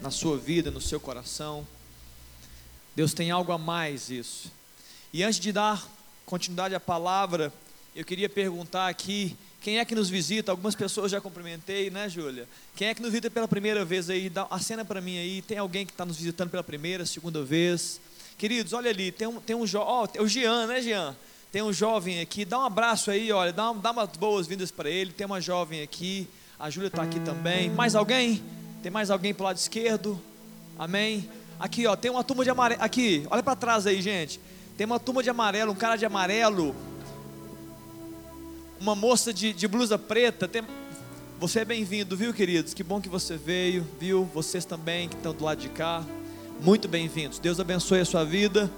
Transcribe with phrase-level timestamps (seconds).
[0.00, 1.66] na sua vida, no seu coração.
[2.94, 4.50] Deus tem algo a mais isso.
[5.12, 5.86] E antes de dar
[6.24, 7.52] continuidade à palavra,
[7.94, 10.52] eu queria perguntar aqui, quem é que nos visita?
[10.52, 12.48] Algumas pessoas já cumprimentei, né, Júlia?
[12.74, 14.28] Quem é que nos visita pela primeira vez aí?
[14.30, 15.42] Dá a cena para mim aí.
[15.42, 18.00] Tem alguém que está nos visitando pela primeira, segunda vez?
[18.38, 21.16] Queridos, olha ali, tem um, tem um jovem, oh, o Jean, né, Jean?
[21.50, 25.12] Tem um jovem aqui, dá um abraço aí, olha, dá, dá umas boas-vindas para ele.
[25.12, 26.28] Tem uma jovem aqui,
[26.58, 27.70] a Júlia está aqui também.
[27.70, 28.42] Mais alguém?
[28.86, 30.16] Tem mais alguém para o lado esquerdo?
[30.78, 31.28] Amém?
[31.58, 32.80] Aqui, ó, tem uma turma de amarelo.
[32.80, 34.38] Aqui, olha para trás aí, gente.
[34.76, 36.72] Tem uma turma de amarelo, um cara de amarelo.
[38.78, 40.46] Uma moça de, de blusa preta.
[40.46, 40.62] Tem...
[41.40, 42.74] Você é bem-vindo, viu, queridos?
[42.74, 44.24] Que bom que você veio, viu?
[44.32, 46.04] Vocês também que estão do lado de cá.
[46.60, 47.40] Muito bem-vindos.
[47.40, 48.70] Deus abençoe a sua vida.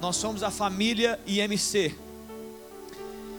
[0.00, 2.05] Nós somos a família IMC.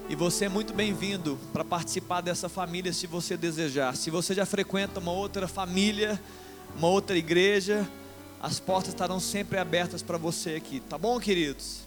[0.09, 3.93] E você é muito bem-vindo para participar dessa família se você desejar.
[3.93, 6.17] Se você já frequenta uma outra família,
[6.77, 7.85] uma outra igreja,
[8.41, 11.79] as portas estarão sempre abertas para você aqui, tá bom, queridos?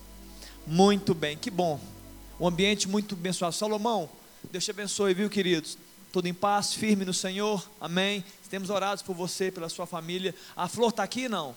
[0.66, 1.80] Muito bem, que bom.
[2.38, 3.54] Um ambiente muito abençoado.
[3.54, 4.06] Salomão,
[4.52, 5.78] Deus te abençoe, viu, queridos?
[6.12, 8.22] Tudo em paz, firme no Senhor, amém.
[8.50, 10.34] Temos orado por você, pela sua família.
[10.54, 11.56] A flor está aqui, não?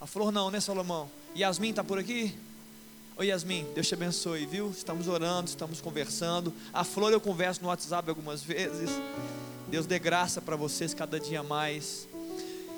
[0.00, 1.08] A flor não, né, Salomão?
[1.36, 2.34] Yasmin está por aqui?
[3.16, 4.70] Oi Yasmin, Deus te abençoe, viu?
[4.70, 6.52] Estamos orando, estamos conversando.
[6.72, 8.90] A Flor eu converso no WhatsApp algumas vezes.
[9.68, 12.08] Deus dê graça para vocês cada dia mais.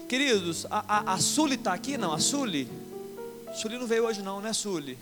[0.07, 1.97] Queridos, a, a, a Suli está aqui?
[1.97, 2.69] Não, a Suli?
[3.55, 4.99] Suli não veio hoje não, né Suli?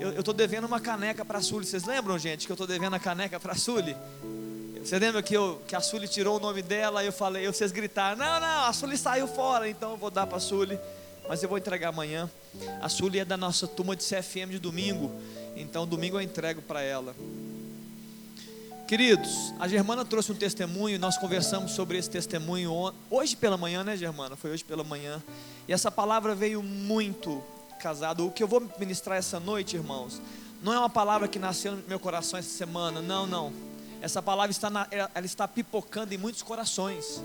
[0.00, 1.66] Eu estou devendo uma caneca para a Suli.
[1.66, 3.94] Vocês lembram, gente, que eu estou devendo a caneca para a Suli?
[4.82, 7.72] Você lembra que, eu, que a Suli tirou o nome dela e eu falei, vocês
[7.72, 10.78] gritaram, não, não, a Suli saiu fora, então eu vou dar para a Suli
[11.28, 12.30] mas eu vou entregar amanhã.
[12.80, 15.10] A Sueli é da nossa turma de CFM de domingo,
[15.56, 17.14] então domingo eu entrego para ela.
[18.86, 23.96] Queridos, a Germana trouxe um testemunho, nós conversamos sobre esse testemunho hoje pela manhã, né,
[23.96, 24.36] Germana?
[24.36, 25.22] Foi hoje pela manhã.
[25.66, 27.42] E essa palavra veio muito
[27.80, 28.26] casado.
[28.26, 30.20] O que eu vou ministrar essa noite, irmãos,
[30.62, 33.52] não é uma palavra que nasceu no meu coração essa semana, não, não.
[34.02, 37.22] Essa palavra está, na, ela está pipocando em muitos corações.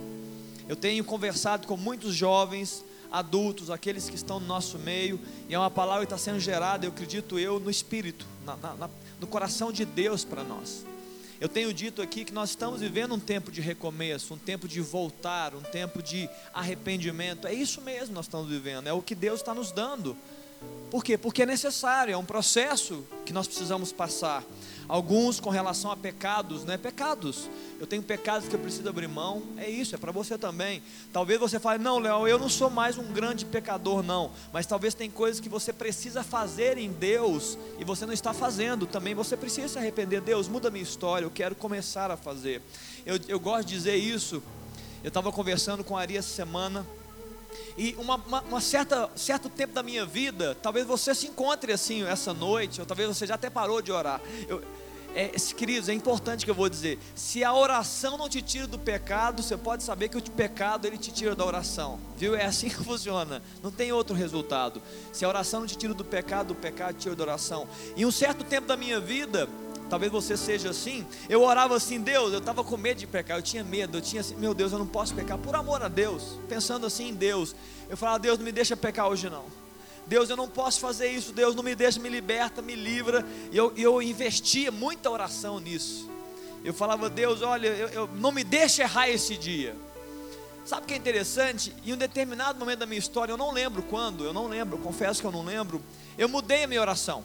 [0.69, 5.59] Eu tenho conversado com muitos jovens, adultos, aqueles que estão no nosso meio, e é
[5.59, 9.71] uma palavra que está sendo gerada, eu acredito eu, no Espírito, na, na, no coração
[9.71, 10.85] de Deus para nós.
[11.39, 14.81] Eu tenho dito aqui que nós estamos vivendo um tempo de recomeço, um tempo de
[14.81, 17.45] voltar, um tempo de arrependimento.
[17.45, 20.17] É isso mesmo que nós estamos vivendo, é o que Deus está nos dando.
[20.89, 21.17] Por quê?
[21.17, 24.43] Porque é necessário, é um processo que nós precisamos passar.
[24.89, 26.77] Alguns com relação a pecados, né?
[26.77, 27.49] Pecados.
[27.77, 29.43] Eu tenho pecados que eu preciso abrir mão.
[29.57, 30.81] É isso, é para você também.
[31.11, 34.31] Talvez você fale, não, Léo, eu não sou mais um grande pecador, não.
[34.53, 38.87] Mas talvez tem coisas que você precisa fazer em Deus e você não está fazendo.
[38.87, 40.21] Também você precisa se arrepender.
[40.21, 42.61] Deus, muda minha história, eu quero começar a fazer.
[43.05, 44.41] Eu, eu gosto de dizer isso.
[45.03, 46.85] Eu estava conversando com a Ari essa semana.
[47.77, 52.03] E uma, uma, uma, certa certo tempo da minha vida, talvez você se encontre assim
[52.03, 54.19] essa noite, ou talvez você já até parou de orar.
[54.47, 54.63] Eu,
[55.17, 58.77] é, queridos, é importante que eu vou dizer: se a oração não te tira do
[58.77, 62.35] pecado, você pode saber que o pecado ele te tira da oração, viu?
[62.35, 64.79] É assim que funciona, não tem outro resultado.
[65.11, 67.67] Se a oração não te tira do pecado, o pecado te tira da oração.
[67.95, 69.49] Em um certo tempo da minha vida,
[69.89, 71.03] talvez você seja assim.
[71.27, 74.21] Eu orava assim, Deus, eu estava com medo de pecar, eu tinha medo, eu tinha
[74.21, 77.55] assim, meu Deus, eu não posso pecar, por amor a Deus, pensando assim em Deus.
[77.89, 79.66] Eu falava, Deus, não me deixa pecar hoje não.
[80.07, 83.25] Deus, eu não posso fazer isso, Deus, não me deixa, me liberta, me livra.
[83.51, 86.09] E eu, eu investia muita oração nisso.
[86.63, 89.75] Eu falava, Deus, olha, eu, eu, não me deixa errar esse dia.
[90.65, 91.73] Sabe o que é interessante?
[91.85, 95.21] Em um determinado momento da minha história, eu não lembro quando, eu não lembro, confesso
[95.21, 95.81] que eu não lembro,
[96.17, 97.23] eu mudei a minha oração.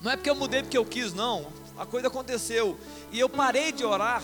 [0.00, 1.46] Não é porque eu mudei porque eu quis, não.
[1.78, 2.78] A coisa aconteceu.
[3.12, 4.22] E eu parei de orar,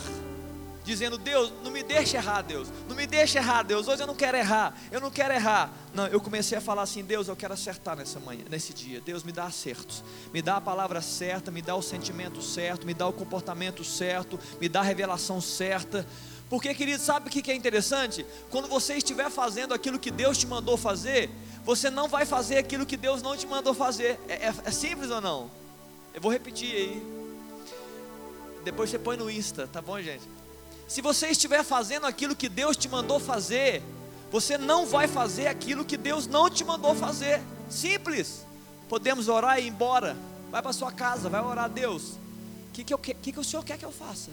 [0.84, 2.69] dizendo: Deus, não me deixe errar, Deus.
[2.88, 3.88] Não me deixe errar, Deus.
[3.88, 4.76] Hoje eu não quero errar.
[4.91, 5.72] Eu não quero errar.
[5.94, 9.00] Não, eu comecei a falar assim: Deus, eu quero acertar nessa manhã, nesse dia.
[9.00, 10.03] Deus, me dá acertos.
[10.32, 14.38] Me dá a palavra certa, me dá o sentimento certo, me dá o comportamento certo,
[14.60, 16.06] me dá a revelação certa.
[16.48, 18.26] Porque, querido, sabe o que é interessante?
[18.50, 21.31] Quando você estiver fazendo aquilo que Deus te mandou fazer,
[21.64, 24.20] você não vai fazer aquilo que Deus não te mandou fazer.
[24.28, 25.50] É, é, é simples ou não?
[26.12, 27.02] Eu vou repetir aí.
[28.64, 30.23] Depois você põe no Insta, tá bom, gente?
[30.92, 33.82] Se você estiver fazendo aquilo que Deus te mandou fazer,
[34.30, 37.40] você não vai fazer aquilo que Deus não te mandou fazer.
[37.70, 38.44] Simples.
[38.90, 40.14] Podemos orar e ir embora.
[40.50, 42.18] Vai para sua casa, vai orar a Deus.
[42.68, 44.32] O que, que, que, que o Senhor quer que eu faça?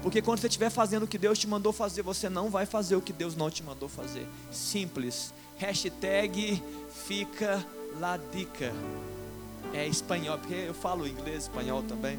[0.00, 2.94] Porque quando você estiver fazendo o que Deus te mandou fazer, você não vai fazer
[2.94, 4.28] o que Deus não te mandou fazer.
[4.52, 5.34] Simples.
[5.56, 6.62] Hashtag
[7.04, 7.66] fica
[7.98, 8.72] la dica
[9.74, 12.18] é espanhol, porque eu falo inglês, espanhol também.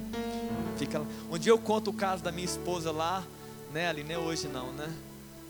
[0.78, 1.02] Fica.
[1.32, 3.24] Um dia eu conto o caso da minha esposa lá,
[3.76, 4.90] né, Ali, nem hoje não, né?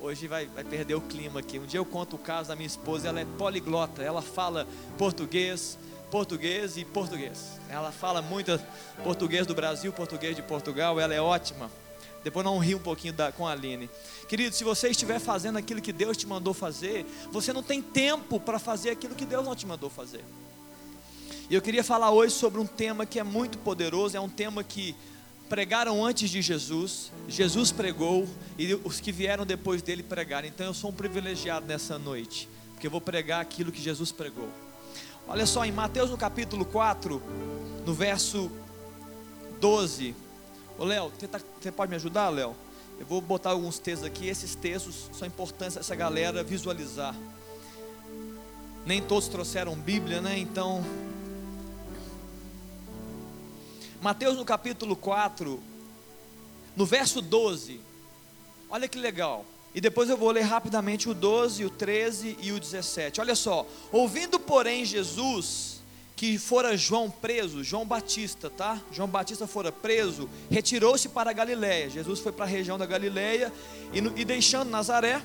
[0.01, 1.59] Hoje vai, vai perder o clima aqui.
[1.59, 4.67] Um dia eu conto o caso da minha esposa, ela é poliglota, ela fala
[4.97, 5.77] português,
[6.09, 7.59] português e português.
[7.69, 8.59] Ela fala muito
[9.03, 11.69] português do Brasil, português de Portugal, ela é ótima.
[12.23, 13.87] Depois não ri um pouquinho da, com a Aline.
[14.27, 18.39] Querido, se você estiver fazendo aquilo que Deus te mandou fazer, você não tem tempo
[18.39, 20.25] para fazer aquilo que Deus não te mandou fazer.
[21.47, 24.63] E eu queria falar hoje sobre um tema que é muito poderoso, é um tema
[24.63, 24.95] que
[25.49, 28.27] pregaram antes de Jesus, Jesus pregou
[28.57, 30.47] e os que vieram depois dele pregaram.
[30.47, 34.49] Então eu sou um privilegiado nessa noite, porque eu vou pregar aquilo que Jesus pregou.
[35.27, 37.21] Olha só, em Mateus no capítulo 4,
[37.85, 38.51] no verso
[39.59, 40.15] 12.
[40.77, 42.55] Ô Léo, você, tá, você pode me ajudar, Léo?
[42.99, 44.27] Eu vou botar alguns textos aqui.
[44.27, 47.15] Esses textos são importantes essa galera visualizar.
[48.85, 50.37] Nem todos trouxeram Bíblia, né?
[50.37, 50.83] Então,
[54.05, 55.59] Mateus no capítulo 4,
[56.75, 57.79] no verso 12.
[58.69, 59.43] Olha que legal.
[59.73, 63.19] E depois eu vou ler rapidamente o 12, o 13 e o 17.
[63.19, 63.65] Olha só.
[63.91, 65.81] Ouvindo, porém, Jesus
[66.15, 68.79] que fora João preso, João Batista, tá?
[68.91, 71.89] João Batista fora preso, retirou-se para a Galiléia.
[71.89, 73.51] Jesus foi para a região da Galiléia
[73.91, 75.19] e, e deixando Nazaré,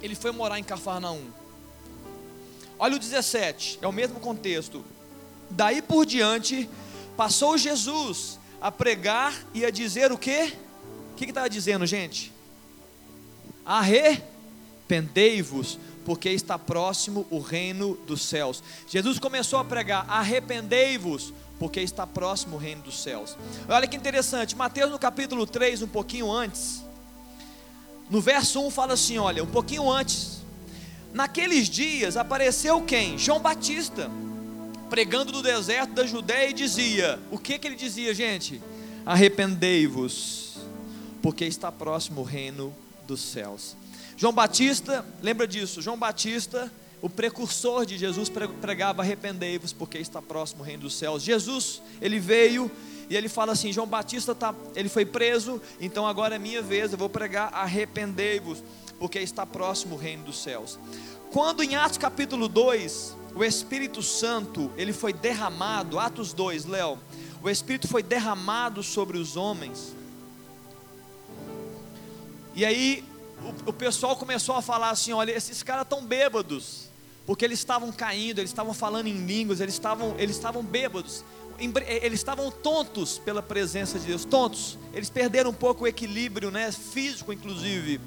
[0.00, 1.26] ele foi morar em Cafarnaum.
[2.78, 4.82] Olha o 17, é o mesmo contexto.
[5.50, 6.68] Daí por diante,
[7.18, 10.52] Passou Jesus a pregar e a dizer o quê?
[11.10, 12.32] O que estava dizendo, gente?
[13.66, 18.62] Arrependei-vos, porque está próximo o reino dos céus.
[18.86, 23.36] Jesus começou a pregar: arrependei-vos, porque está próximo o reino dos céus.
[23.68, 26.84] Olha que interessante, Mateus no capítulo 3, um pouquinho antes,
[28.08, 30.38] no verso 1 fala assim: olha, um pouquinho antes,
[31.12, 33.18] naqueles dias apareceu quem?
[33.18, 34.08] João Batista
[34.88, 38.60] pregando no deserto da Judéia e dizia: O que que ele dizia, gente?
[39.06, 40.58] Arrependei-vos,
[41.22, 42.74] porque está próximo o reino
[43.06, 43.76] dos céus.
[44.16, 45.80] João Batista, lembra disso?
[45.80, 46.70] João Batista,
[47.00, 48.30] o precursor de Jesus,
[48.60, 51.22] pregava: Arrependei-vos, porque está próximo o reino dos céus.
[51.22, 52.70] Jesus, ele veio
[53.08, 56.92] e ele fala assim: João Batista tá, ele foi preso, então agora é minha vez,
[56.92, 58.62] eu vou pregar: Arrependei-vos,
[58.98, 60.78] porque está próximo o reino dos céus.
[61.30, 66.98] Quando em Atos capítulo 2, o Espírito Santo, ele foi derramado, Atos 2, Léo,
[67.40, 69.94] o Espírito foi derramado sobre os homens.
[72.52, 73.04] E aí
[73.64, 76.90] o, o pessoal começou a falar assim: olha, esses caras estão bêbados,
[77.24, 81.24] porque eles estavam caindo, eles estavam falando em línguas, eles estavam, eles estavam bêbados,
[81.86, 86.72] eles estavam tontos pela presença de Deus, tontos, eles perderam um pouco o equilíbrio, né,
[86.72, 88.00] físico inclusive.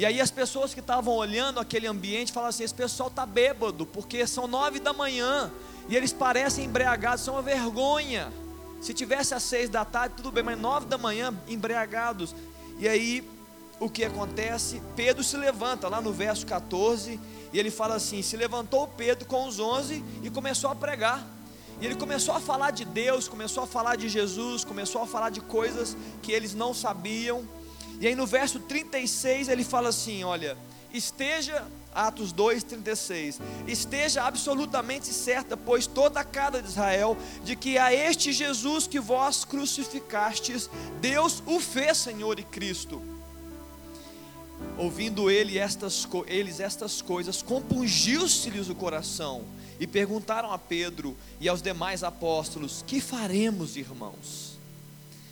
[0.00, 3.84] E aí as pessoas que estavam olhando aquele ambiente falavam assim: esse pessoal está bêbado,
[3.84, 5.52] porque são nove da manhã
[5.90, 8.32] e eles parecem embriagados, são uma vergonha.
[8.80, 12.34] Se tivesse às seis da tarde, tudo bem, mas nove da manhã, embriagados.
[12.78, 13.22] E aí
[13.78, 14.80] o que acontece?
[14.96, 17.20] Pedro se levanta lá no verso 14
[17.52, 21.22] e ele fala assim: se levantou Pedro com os onze e começou a pregar.
[21.78, 25.28] E ele começou a falar de Deus, começou a falar de Jesus, começou a falar
[25.28, 27.46] de coisas que eles não sabiam.
[28.00, 30.56] E aí no verso 36 ele fala assim: olha,
[30.92, 31.64] esteja,
[31.94, 33.38] Atos 2, 36,
[33.68, 38.98] esteja absolutamente certa, pois toda a casa de Israel, de que a este Jesus que
[38.98, 40.70] vós crucificastes,
[41.00, 43.02] Deus o fez Senhor e Cristo.
[44.78, 49.44] Ouvindo ele estas, eles estas coisas, compungiu-se-lhes o coração,
[49.78, 54.49] e perguntaram a Pedro e aos demais apóstolos: Que faremos, irmãos?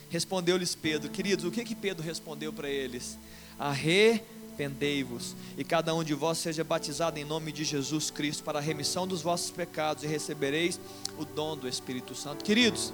[0.08, 3.18] Respondeu-lhes Pedro, queridos, o que que Pedro respondeu para eles?
[3.58, 8.62] Arrependei-vos, e cada um de vós seja batizado em nome de Jesus Cristo para a
[8.62, 10.80] remissão dos vossos pecados, e recebereis
[11.18, 12.44] o dom do Espírito Santo.
[12.44, 12.92] Queridos,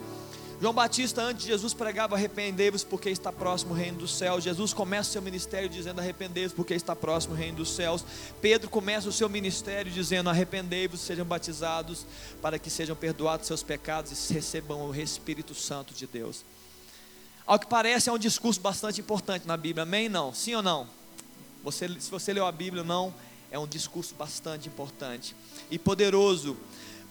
[0.60, 4.42] João Batista, antes de Jesus, pregava: arrependei-vos, porque está próximo o reino dos céus.
[4.42, 8.04] Jesus começa o seu ministério dizendo: arrependei-vos, porque está próximo o reino dos céus.
[8.40, 12.06] Pedro começa o seu ministério dizendo: arrependei-vos, sejam batizados,
[12.40, 16.44] para que sejam perdoados seus pecados e recebam o Espírito Santo de Deus.
[17.46, 20.08] Ao que parece é um discurso bastante importante na Bíblia, amém?
[20.08, 20.32] Não?
[20.32, 20.88] Sim ou não?
[21.62, 23.12] Você, se você leu a Bíblia, não,
[23.50, 25.36] é um discurso bastante importante
[25.70, 26.56] e poderoso,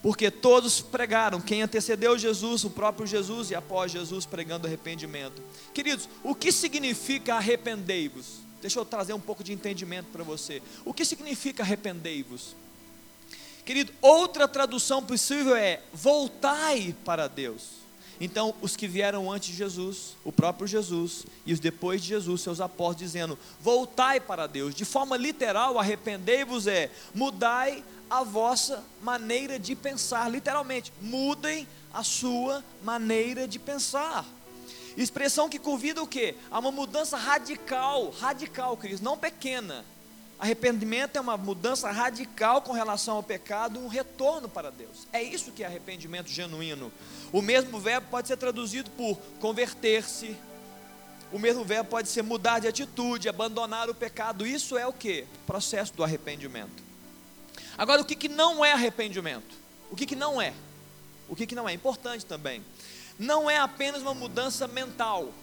[0.01, 5.41] porque todos pregaram, quem antecedeu Jesus, o próprio Jesus, e após Jesus pregando arrependimento.
[5.73, 8.41] Queridos, o que significa arrependei-vos?
[8.59, 10.61] Deixa eu trazer um pouco de entendimento para você.
[10.83, 12.55] O que significa arrependei-vos?
[13.63, 17.82] Querido, outra tradução possível é voltai para Deus.
[18.19, 22.41] Então, os que vieram antes de Jesus, o próprio Jesus, e os depois de Jesus,
[22.41, 24.75] seus apóstolos, dizendo: Voltai para Deus.
[24.75, 30.29] De forma literal, arrependei-vos é mudai a vossa maneira de pensar.
[30.29, 34.25] Literalmente, mudem a sua maneira de pensar.
[34.95, 36.35] Expressão que convida o quê?
[36.51, 39.83] A uma mudança radical, radical, queridos, não pequena,
[40.43, 45.07] Arrependimento é uma mudança radical com relação ao pecado, um retorno para Deus.
[45.13, 46.91] É isso que é arrependimento genuíno.
[47.33, 50.37] O mesmo verbo pode ser traduzido por converter-se.
[51.31, 54.47] O mesmo verbo pode ser mudar de atitude, abandonar o pecado.
[54.47, 55.25] Isso é o que?
[55.45, 56.81] Processo do arrependimento.
[57.77, 59.55] Agora, o que, que não é arrependimento?
[59.91, 60.53] O que, que não é?
[61.27, 61.73] O que, que não é?
[61.73, 62.63] Importante também.
[63.17, 65.33] Não é apenas uma mudança mental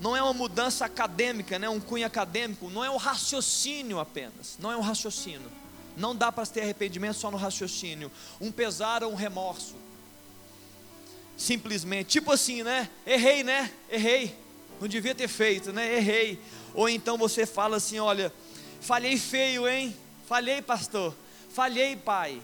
[0.00, 4.70] não é uma mudança acadêmica, né, um cunho acadêmico, não é um raciocínio apenas, não
[4.70, 5.50] é um raciocínio.
[5.96, 9.76] Não dá para ter arrependimento só no raciocínio, um pesar ou um remorso.
[11.36, 12.88] Simplesmente, tipo assim, né?
[13.06, 13.70] Errei, né?
[13.90, 14.36] Errei.
[14.80, 15.96] Não devia ter feito, né?
[15.96, 16.38] Errei.
[16.74, 18.32] Ou então você fala assim, olha,
[18.80, 19.96] falhei feio, hein?
[20.26, 21.14] Falhei, pastor.
[21.50, 22.40] Falhei, pai.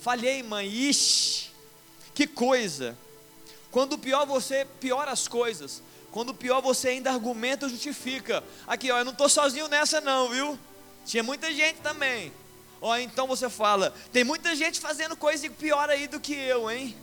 [0.00, 0.68] Falhei, mãe.
[0.68, 1.50] Ixi,
[2.14, 2.96] que coisa.
[3.70, 5.82] Quando pior você piora as coisas.
[6.10, 8.42] Quando pior você ainda argumenta, justifica.
[8.66, 10.58] Aqui, ó, eu não estou sozinho nessa não, viu?
[11.04, 12.32] Tinha muita gente também.
[12.80, 16.96] Ó, então você fala, tem muita gente fazendo coisa pior aí do que eu, hein?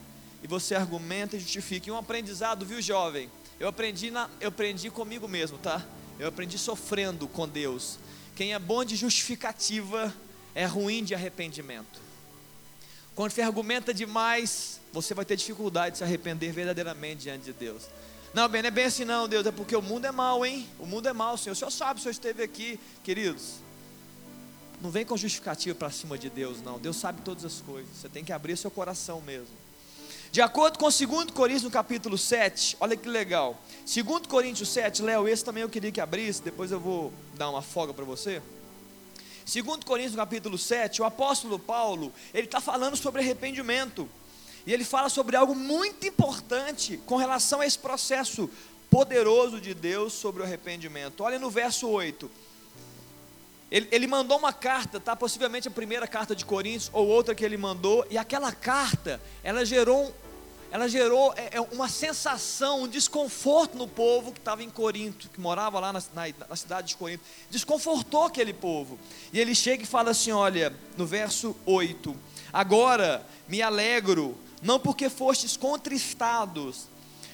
[0.44, 1.90] E você argumenta e justifica.
[1.90, 3.32] E um aprendizado, viu, jovem?
[3.60, 5.84] Eu aprendi, na, eu aprendi comigo mesmo, tá?
[6.20, 7.98] Eu aprendi sofrendo com Deus.
[8.36, 10.14] Quem é bom de justificativa
[10.54, 12.02] é ruim de arrependimento.
[13.16, 17.84] Quando você argumenta demais, você vai ter dificuldade de se arrepender verdadeiramente diante de Deus.
[18.34, 20.68] Não, bem, não é bem assim não, Deus, é porque o mundo é mau, hein?
[20.80, 21.54] O mundo é mau, Senhor.
[21.54, 23.56] O Senhor sabe, o Senhor esteve aqui, queridos.
[24.82, 26.80] Não vem com justificativa para cima de Deus, não.
[26.80, 27.90] Deus sabe todas as coisas.
[27.96, 29.63] Você tem que abrir seu coração mesmo.
[30.34, 33.56] De acordo com 2 Coríntios, no capítulo 7, olha que legal.
[33.86, 37.62] 2 Coríntios 7, Léo, esse também eu queria que abrisse, depois eu vou dar uma
[37.62, 38.42] folga para você.
[39.46, 44.10] 2 Coríntios, no capítulo 7, o apóstolo Paulo, ele está falando sobre arrependimento.
[44.66, 48.50] E ele fala sobre algo muito importante com relação a esse processo
[48.90, 51.22] poderoso de Deus sobre o arrependimento.
[51.22, 52.32] Olha no verso 8.
[53.70, 55.16] Ele, ele, mandou uma carta, tá?
[55.16, 59.66] Possivelmente a primeira carta de Coríntios ou outra que ele mandou, e aquela carta, ela
[59.66, 60.14] gerou,
[60.74, 65.40] ela gerou é, é uma sensação, um desconforto no povo que estava em Corinto, que
[65.40, 67.24] morava lá na, na, na cidade de Corinto.
[67.52, 68.98] Desconfortou aquele povo.
[69.32, 72.18] E ele chega e fala assim: olha, no verso 8:
[72.52, 76.88] Agora me alegro não porque fostes contristados,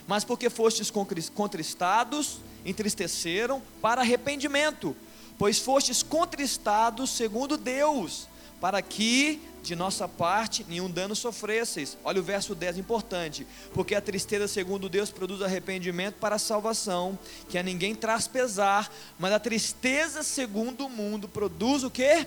[0.05, 0.91] mas porque fostes
[1.34, 4.93] contristados, entristeceram para arrependimento,
[5.38, 8.27] pois fostes contristados segundo Deus,
[8.60, 11.98] para que de nossa parte nenhum dano sofresseis.
[12.04, 17.18] Olha o verso 10 importante, porque a tristeza segundo Deus produz arrependimento para a salvação,
[17.50, 22.25] que a ninguém traz pesar, mas a tristeza segundo o mundo produz o que?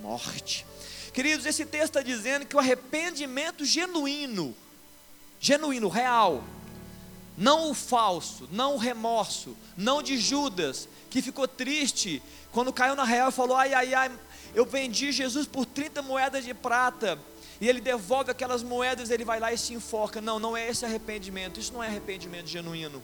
[0.00, 0.66] Morte.
[1.12, 4.54] Queridos, esse texto está dizendo que o arrependimento genuíno,
[5.40, 6.44] genuíno, real,
[7.36, 12.22] não o falso, não o remorso, não de Judas, que ficou triste
[12.52, 14.10] quando caiu na real e falou: ai, ai, ai,
[14.54, 17.18] eu vendi Jesus por 30 moedas de prata.
[17.60, 20.20] E ele devolve aquelas moedas, ele vai lá e se enforca.
[20.20, 21.60] Não, não é esse arrependimento.
[21.60, 23.02] Isso não é arrependimento genuíno.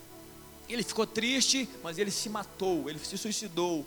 [0.68, 3.86] Ele ficou triste, mas ele se matou, ele se suicidou.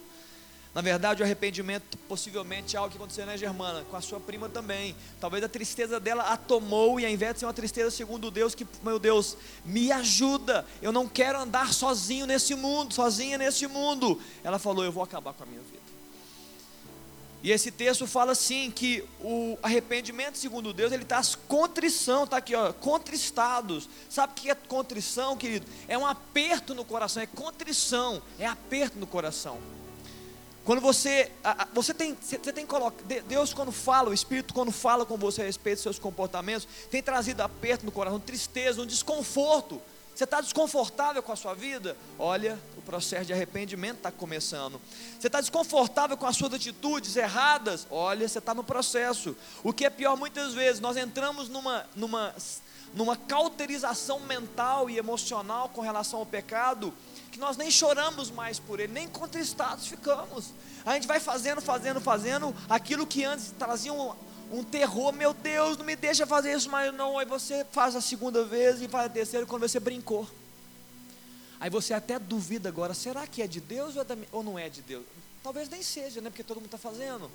[0.73, 3.83] Na verdade, o arrependimento possivelmente é algo que aconteceu, né, Germana?
[3.89, 4.95] Com a sua prima também.
[5.19, 8.53] Talvez a tristeza dela a tomou e ao invés de ser uma tristeza segundo Deus,
[8.53, 9.35] que, meu Deus,
[9.65, 10.65] me ajuda.
[10.79, 14.21] Eu não quero andar sozinho nesse mundo, sozinha nesse mundo.
[14.43, 15.88] Ela falou: Eu vou acabar com a minha vida.
[17.41, 22.53] E esse texto fala assim que o arrependimento segundo Deus, ele está contrição, está aqui,
[22.53, 23.89] ó, contristados.
[24.09, 25.65] Sabe o que é contrição, querido?
[25.87, 29.57] É um aperto no coração, é contrição, é aperto no coração.
[30.65, 31.31] Quando você,
[31.73, 35.45] você tem, você tem coloca, Deus quando fala, o Espírito quando fala com você a
[35.45, 39.81] respeito dos seus comportamentos, tem trazido aperto no coração, tristeza, um desconforto.
[40.19, 41.95] Você está desconfortável com a sua vida?
[42.17, 44.81] Olha, o processo de arrependimento está começando.
[45.17, 47.87] Você está desconfortável com as suas atitudes erradas?
[47.89, 49.33] Olha, você está no processo.
[49.63, 52.35] O que é pior, muitas vezes, nós entramos numa, numa,
[52.93, 56.93] numa cauterização mental e emocional com relação ao pecado
[57.31, 60.53] que nós nem choramos mais por ele, nem contristados ficamos.
[60.85, 64.13] A gente vai fazendo, fazendo, fazendo aquilo que antes trazia um,
[64.51, 65.11] um terror.
[65.13, 67.17] Meu Deus, não me deixa fazer isso mais não.
[67.17, 70.27] Aí você faz a segunda vez e faz a terceira quando você brincou.
[71.59, 74.57] Aí você até duvida agora, será que é de Deus ou, é da, ou não
[74.57, 75.03] é de Deus?
[75.43, 76.29] Talvez nem seja, né?
[76.29, 77.29] Porque todo mundo está fazendo.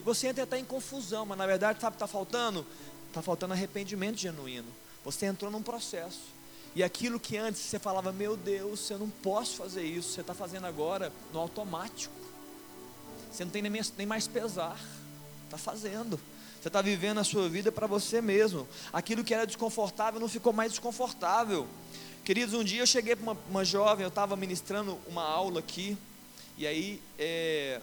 [0.00, 2.66] E você entra até em confusão, mas na verdade sabe o que está faltando?
[3.08, 4.68] Está faltando arrependimento genuíno.
[5.04, 6.38] Você entrou num processo.
[6.74, 10.34] E aquilo que antes você falava, meu Deus, eu não posso fazer isso, você está
[10.34, 12.14] fazendo agora no automático.
[13.30, 14.78] Você não tem nem mais pesar,
[15.44, 16.18] está fazendo.
[16.60, 18.66] Você está vivendo a sua vida para você mesmo.
[18.92, 21.66] Aquilo que era desconfortável não ficou mais desconfortável.
[22.24, 25.96] Queridos, um dia eu cheguei para uma, uma, jovem, eu estava ministrando uma aula aqui,
[26.58, 27.80] e aí é,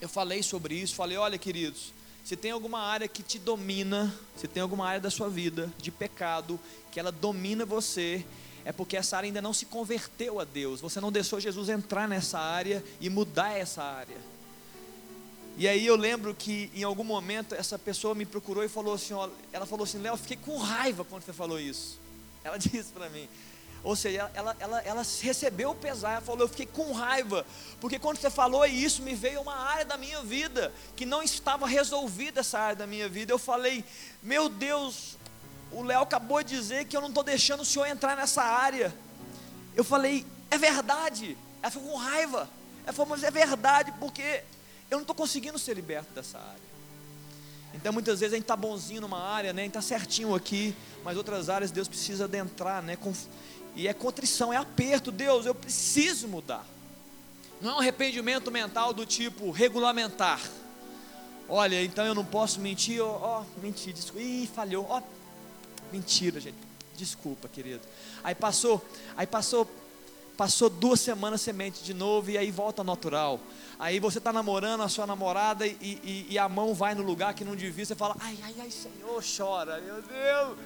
[0.00, 1.92] eu falei sobre isso, falei, olha, queridos,
[2.24, 5.90] se tem alguma área que te domina, se tem alguma área da sua vida de
[5.90, 6.58] pecado
[6.90, 8.24] que ela domina você,
[8.64, 10.80] é porque essa área ainda não se converteu a Deus.
[10.80, 14.16] Você não deixou Jesus entrar nessa área e mudar essa área.
[15.58, 19.12] E aí eu lembro que em algum momento essa pessoa me procurou e falou assim,
[19.12, 21.98] ó, ela falou assim, Léo, fiquei com raiva quando você falou isso.
[22.44, 23.28] Ela disse para mim.
[23.82, 27.44] Ou seja, ela, ela, ela recebeu o pesar, ela falou, eu fiquei com raiva,
[27.80, 31.66] porque quando você falou isso, me veio uma área da minha vida, que não estava
[31.66, 33.32] resolvida essa área da minha vida.
[33.32, 33.84] Eu falei,
[34.22, 35.18] meu Deus,
[35.72, 38.94] o Léo acabou de dizer que eu não estou deixando o senhor entrar nessa área.
[39.74, 41.36] Eu falei, é verdade.
[41.60, 42.48] Ela ficou com raiva.
[42.84, 44.42] Ela falou, mas é verdade, porque
[44.90, 46.68] eu não estou conseguindo ser liberto dessa área.
[47.74, 49.62] Então muitas vezes a gente está bonzinho numa área, né?
[49.62, 52.96] a gente está certinho aqui, mas outras áreas Deus precisa adentrar, né?
[53.76, 56.66] E é contrição, é aperto, Deus, eu preciso mudar.
[57.60, 60.40] Não é um arrependimento mental do tipo regulamentar.
[61.48, 65.18] Olha, então eu não posso mentir, ó, oh, mentir, desculpa, ih, falhou, ó, oh,
[65.92, 66.56] Mentira, gente.
[66.96, 67.80] Desculpa, querido.
[68.22, 68.84] Aí passou,
[69.16, 69.70] aí passou,
[70.38, 73.40] passou duas semanas semente de novo e aí volta natural.
[73.76, 77.34] Aí você está namorando a sua namorada e, e, e, a mão vai no lugar
[77.34, 80.58] que não devia, você fala, ai, ai, ai, Senhor, chora, meu Deus.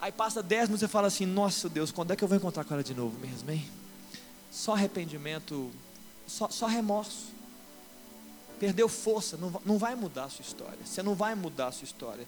[0.00, 2.64] Aí passa dez minutos e fala assim, nossa Deus, quando é que eu vou encontrar
[2.64, 3.64] com ela de novo mesmo, hein?
[4.50, 5.70] Só arrependimento,
[6.26, 7.28] só, só remorso.
[8.58, 10.78] Perdeu força, não, não vai mudar a sua história.
[10.84, 12.26] Você não vai mudar a sua história.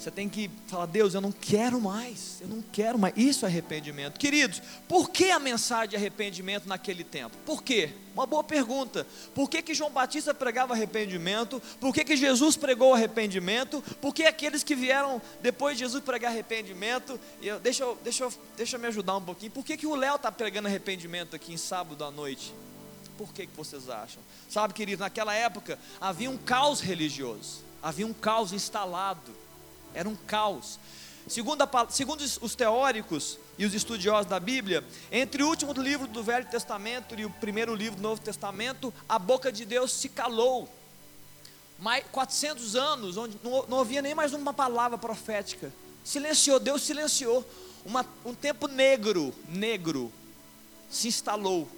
[0.00, 3.12] Você tem que falar, Deus, eu não quero mais, eu não quero mais.
[3.18, 4.18] Isso é arrependimento.
[4.18, 7.36] Queridos, por que a mensagem de arrependimento naquele tempo?
[7.44, 7.92] Por quê?
[8.14, 9.06] Uma boa pergunta.
[9.34, 11.60] Por que, que João Batista pregava arrependimento?
[11.78, 13.82] Por que, que Jesus pregou arrependimento?
[14.00, 17.20] Por que aqueles que vieram depois de Jesus pregar arrependimento?
[17.42, 19.52] Eu, deixa, eu, deixa, eu, deixa eu me ajudar um pouquinho.
[19.52, 22.54] Por que, que o Léo está pregando arrependimento aqui em sábado à noite?
[23.18, 24.22] Por que, que vocês acham?
[24.48, 29.49] Sabe, queridos, naquela época havia um caos religioso, havia um caos instalado
[29.94, 30.78] era um caos.
[31.26, 36.22] Segundo, a, segundo, os teóricos e os estudiosos da Bíblia, entre o último livro do
[36.22, 40.68] Velho Testamento e o primeiro livro do Novo Testamento, a boca de Deus se calou.
[41.78, 45.72] Mais 400 anos, onde não, não havia nem mais uma palavra profética.
[46.04, 47.44] Silenciou, Deus silenciou.
[47.84, 50.12] Uma, um tempo negro, negro,
[50.90, 51.68] se instalou.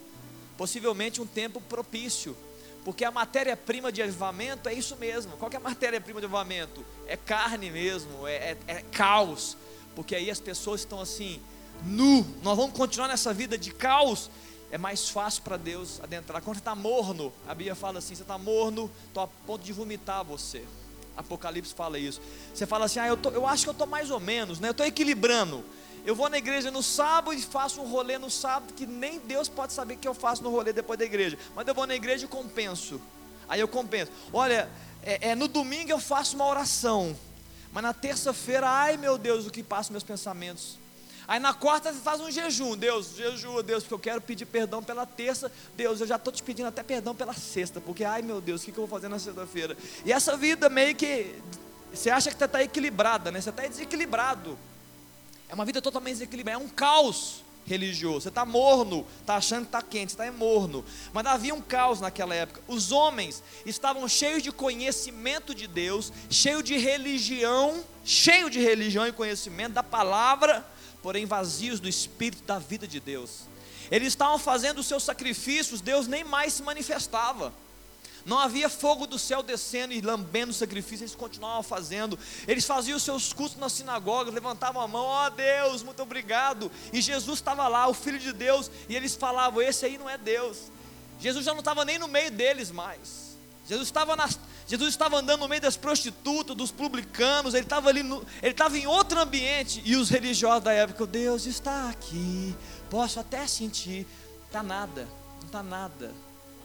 [0.56, 2.36] Possivelmente um tempo propício
[2.84, 5.36] porque a matéria-prima de avivamento é isso mesmo.
[5.36, 6.84] Qual é a matéria-prima de avivamento?
[7.06, 9.56] É carne mesmo, é, é, é, caos.
[9.94, 11.40] Porque aí as pessoas estão assim,
[11.84, 12.26] nu.
[12.42, 14.30] Nós vamos continuar nessa vida de caos.
[14.70, 16.42] É mais fácil para Deus adentrar.
[16.42, 19.72] Quando você está morno, a Bíblia fala assim: você está morno, estou a ponto de
[19.72, 20.64] vomitar você.
[21.16, 22.20] Apocalipse fala isso.
[22.52, 24.68] Você fala assim: ah, eu, tô, eu acho que eu estou mais ou menos, né?
[24.68, 25.62] eu estou equilibrando.
[26.04, 29.48] Eu vou na igreja no sábado e faço um rolê no sábado que nem Deus
[29.48, 31.38] pode saber que eu faço no rolê depois da igreja.
[31.54, 33.00] Mas eu vou na igreja e compenso.
[33.48, 34.10] Aí eu compenso.
[34.32, 34.68] Olha,
[35.02, 37.16] é, é no domingo eu faço uma oração.
[37.72, 40.78] Mas na terça-feira, ai meu Deus, o que passa meus pensamentos.
[41.26, 44.82] Aí na quarta você faz um jejum, Deus, jejum, Deus, porque eu quero pedir perdão
[44.82, 48.40] pela terça, Deus, eu já estou te pedindo até perdão pela sexta, porque ai meu
[48.40, 49.76] Deus, o que, eu vou fazer na sexta-feira?
[50.04, 51.34] E essa vida meio que,
[51.92, 53.40] você acha que está equilibrada, né?
[53.40, 54.58] Você está desequilibrado.
[55.52, 58.22] É uma vida totalmente desequilibrada, é um caos religioso.
[58.22, 60.82] Você está morno, está achando que está quente, está morno.
[61.12, 62.62] Mas havia um caos naquela época.
[62.66, 69.12] Os homens estavam cheios de conhecimento de Deus, cheios de religião, cheio de religião e
[69.12, 70.66] conhecimento da palavra,
[71.02, 73.40] porém vazios do espírito da vida de Deus.
[73.90, 77.52] Eles estavam fazendo os seus sacrifícios, Deus nem mais se manifestava.
[78.24, 82.18] Não havia fogo do céu descendo e lambendo o sacrifício, eles continuavam fazendo.
[82.46, 86.70] Eles faziam os seus cultos nas sinagogas, levantavam a mão, ó oh, Deus, muito obrigado.
[86.92, 90.16] E Jesus estava lá, o Filho de Deus, e eles falavam: Esse aí não é
[90.16, 90.70] Deus.
[91.18, 93.32] Jesus já não estava nem no meio deles mais.
[93.66, 94.16] Jesus estava,
[94.66, 98.76] Jesus estava andando no meio das prostitutas, dos publicanos, ele estava ali, no, ele estava
[98.76, 99.82] em outro ambiente.
[99.84, 102.56] E os religiosos da época, Deus está aqui,
[102.88, 104.06] posso até sentir.
[104.46, 105.08] Está nada,
[105.40, 106.12] não está nada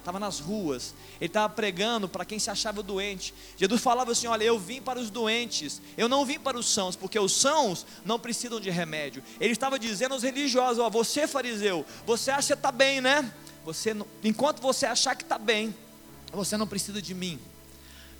[0.07, 3.33] estava nas ruas, ele estava pregando para quem se achava doente.
[3.57, 6.95] Jesus falava assim: Olha, eu vim para os doentes, eu não vim para os sãos,
[6.95, 9.21] porque os sãos não precisam de remédio.
[9.37, 13.29] Ele estava dizendo aos religiosos: Ó, você fariseu, você acha que está bem, né?
[13.65, 13.93] Você,
[14.23, 15.75] enquanto você achar que está bem,
[16.31, 17.37] você não precisa de mim.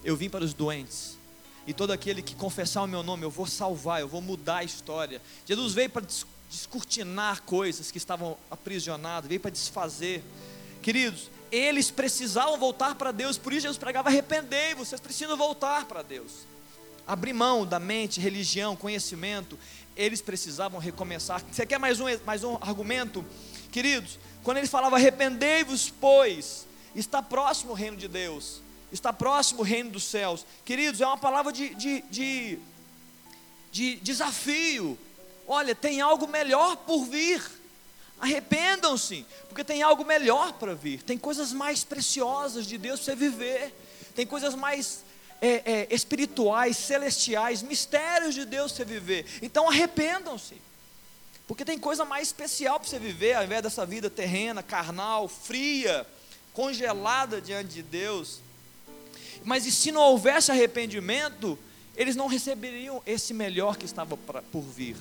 [0.03, 1.17] Eu vim para os doentes.
[1.65, 4.63] E todo aquele que confessar o meu nome, eu vou salvar, eu vou mudar a
[4.65, 5.21] história.
[5.45, 6.05] Jesus veio para
[6.49, 10.21] descortinar coisas que estavam aprisionadas, veio para desfazer.
[10.81, 16.01] Queridos, eles precisavam voltar para Deus, por isso Jesus pregava: arrependei, vocês precisam voltar para
[16.01, 16.45] Deus.
[17.05, 19.57] Abrir mão da mente, religião, conhecimento,
[19.95, 21.41] eles precisavam recomeçar.
[21.51, 23.25] Você quer mais um, mais um argumento?
[23.71, 28.59] Queridos, quando ele falava arrependei-vos, pois, Está próximo o reino de Deus,
[28.91, 30.43] está próximo o reino dos céus.
[30.65, 32.59] Queridos, é uma palavra de, de, de,
[33.71, 34.97] de desafio.
[35.47, 37.39] Olha, tem algo melhor por vir.
[38.19, 41.03] Arrependam-se, porque tem algo melhor para vir.
[41.03, 43.73] Tem coisas mais preciosas de Deus para você viver.
[44.15, 45.03] Tem coisas mais
[45.41, 49.25] é, é, espirituais, celestiais, mistérios de Deus para você viver.
[49.41, 50.55] Então arrependam-se.
[51.47, 56.05] Porque tem coisa mais especial para você viver, ao invés dessa vida terrena, carnal, fria,
[56.53, 58.41] congelada diante de Deus.
[59.45, 61.57] Mas e se não houvesse arrependimento,
[61.95, 64.97] eles não receberiam esse melhor que estava pra, por vir.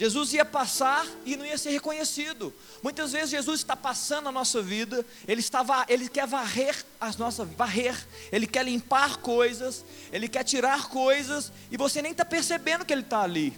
[0.00, 2.54] Jesus ia passar e não ia ser reconhecido.
[2.82, 7.46] Muitas vezes Jesus está passando a nossa vida, ele, estava, ele quer varrer as nossas,
[7.50, 7.94] varrer,
[8.32, 13.02] ele quer limpar coisas, ele quer tirar coisas, e você nem está percebendo que ele
[13.02, 13.52] está ali.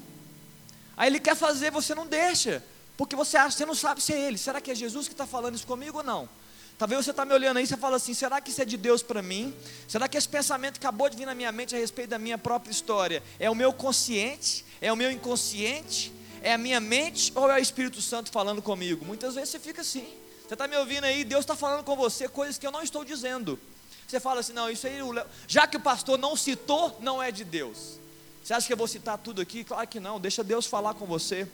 [0.97, 2.61] Aí ele quer fazer, você não deixa,
[2.97, 4.37] porque você acha, você não sabe se é ele.
[4.37, 6.29] Será que é Jesus que está falando isso comigo ou não?
[6.77, 8.77] Talvez você está me olhando aí e você fala assim: será que isso é de
[8.77, 9.55] Deus para mim?
[9.87, 12.73] Será que esse pensamento acabou de vir na minha mente a respeito da minha própria
[12.73, 14.65] história é o meu consciente?
[14.81, 16.13] É o meu inconsciente?
[16.43, 19.05] É a minha mente ou é o Espírito Santo falando comigo?
[19.05, 20.07] Muitas vezes você fica assim.
[20.47, 23.05] Você está me ouvindo aí, Deus está falando com você coisas que eu não estou
[23.05, 23.59] dizendo.
[24.07, 24.99] Você fala assim, não, isso aí,
[25.47, 27.99] já que o pastor não citou, não é de Deus.
[28.43, 29.63] Você acha que eu vou citar tudo aqui?
[29.63, 31.49] Claro que não, deixa Deus falar com você.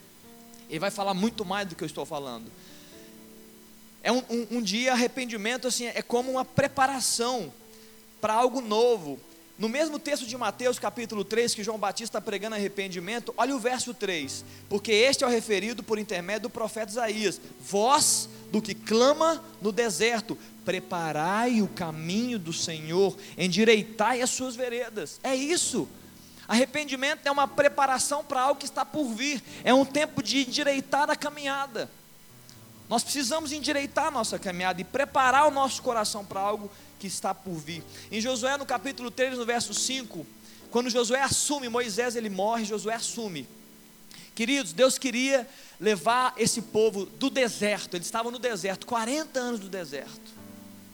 [0.68, 2.50] Ele vai falar muito mais do que eu estou falando.
[4.02, 7.52] É um, um, um dia arrependimento assim é como uma preparação
[8.20, 9.20] para algo novo,
[9.58, 13.58] no mesmo texto de Mateus, capítulo 3, que João Batista está pregando arrependimento, olha o
[13.58, 18.72] verso 3: Porque este é o referido por intermédio do profeta Isaías: Voz do que
[18.72, 25.18] clama no deserto, preparai o caminho do Senhor, endireitai as suas veredas.
[25.24, 25.88] É isso.
[26.46, 31.10] Arrependimento é uma preparação para algo que está por vir, é um tempo de endireitar
[31.10, 31.90] a caminhada.
[32.88, 37.34] Nós precisamos endireitar a nossa caminhada e preparar o nosso coração para algo que está
[37.34, 37.82] por vir.
[38.10, 40.26] Em Josué, no capítulo 3, no verso 5,
[40.70, 43.46] quando Josué assume, Moisés ele morre, Josué assume.
[44.34, 45.48] Queridos, Deus queria
[45.80, 50.38] levar esse povo do deserto, eles estavam no deserto, 40 anos do deserto.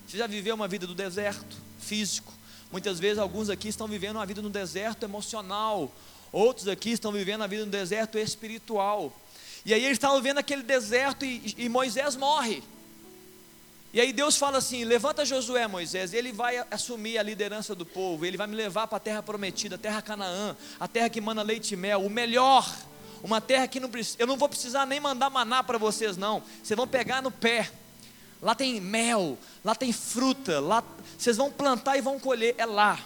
[0.06, 2.32] Você já viveu uma vida do deserto, físico?
[2.70, 5.92] Muitas vezes alguns aqui estão vivendo uma vida no deserto emocional,
[6.32, 9.12] outros aqui estão vivendo a vida no deserto espiritual.
[9.64, 12.62] E aí eles estavam vendo aquele deserto e, e Moisés morre.
[13.94, 18.26] E aí Deus fala assim: levanta Josué, Moisés, ele vai assumir a liderança do povo,
[18.26, 21.42] ele vai me levar para a terra prometida, a terra Canaã, a terra que manda
[21.42, 22.68] leite e mel, o melhor,
[23.22, 26.42] uma terra que não eu não vou precisar nem mandar maná para vocês, não.
[26.60, 27.70] Vocês vão pegar no pé.
[28.42, 30.82] Lá tem mel, lá tem fruta, lá
[31.16, 32.98] vocês vão plantar e vão colher, é lá.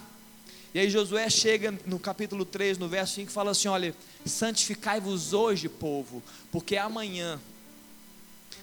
[0.73, 5.35] E aí Josué chega no capítulo 3, no verso 5, e fala assim: olha, santificai-vos
[5.35, 7.39] hoje, povo, porque amanhã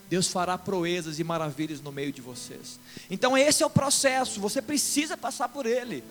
[0.10, 2.80] Deus fará proezas e maravilhas no meio de vocês.
[3.10, 6.04] Então, esse é o processo, você precisa passar por ele.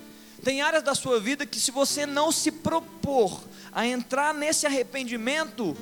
[0.43, 5.77] Tem áreas da sua vida que, se você não se propor a entrar nesse arrependimento,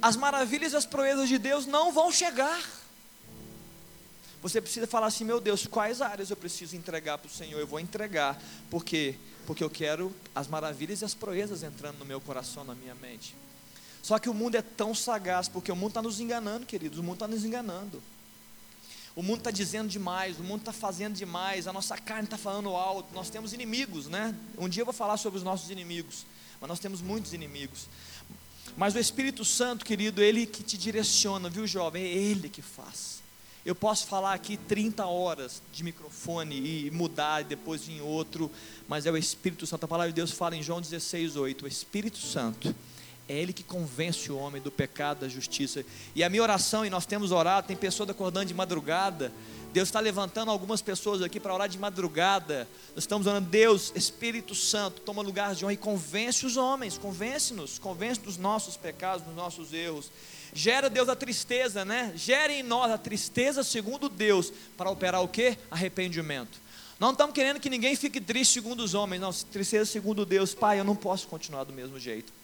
[0.00, 2.60] as maravilhas e as proezas de Deus não vão chegar.
[4.42, 7.60] Você precisa falar assim: meu Deus, quais áreas eu preciso entregar para o Senhor?
[7.60, 9.16] Eu vou entregar, porque
[9.50, 13.34] porque eu quero as maravilhas e as proezas entrando no meu coração, na minha mente.
[14.02, 17.02] Só que o mundo é tão sagaz, porque o mundo está nos enganando, queridos, o
[17.02, 18.02] mundo está nos enganando.
[19.14, 22.70] O mundo está dizendo demais, o mundo está fazendo demais, a nossa carne está falando
[22.70, 24.34] alto, nós temos inimigos, né?
[24.56, 26.24] Um dia eu vou falar sobre os nossos inimigos,
[26.60, 27.88] mas nós temos muitos inimigos.
[28.76, 32.04] Mas o Espírito Santo, querido, ele que te direciona, viu, jovem?
[32.04, 33.20] É ele que faz.
[33.66, 38.50] Eu posso falar aqui 30 horas de microfone e mudar e depois vir outro,
[38.88, 39.84] mas é o Espírito Santo.
[39.84, 41.64] A palavra de Deus fala em João 16, 8.
[41.64, 42.74] O Espírito Santo
[43.30, 45.84] é Ele que convence o homem do pecado, da justiça.
[46.14, 49.32] E a minha oração, e nós temos orado, tem pessoas acordando de madrugada.
[49.72, 52.66] Deus está levantando algumas pessoas aqui para orar de madrugada.
[52.88, 57.78] Nós estamos orando, Deus, Espírito Santo, toma lugar de honra e convence os homens, convence-nos,
[57.78, 60.10] convence dos nossos pecados, dos nossos erros.
[60.52, 62.12] Gera Deus a tristeza, né?
[62.16, 65.56] Gera em nós a tristeza segundo Deus, para operar o que?
[65.70, 66.60] Arrependimento.
[66.98, 70.52] Não estamos querendo que ninguém fique triste segundo os homens, não, tristeza segundo Deus.
[70.52, 72.39] Pai, eu não posso continuar do mesmo jeito.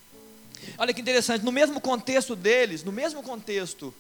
[0.79, 3.95] Olha que interessante, no mesmo contexto deles, no mesmo contexto,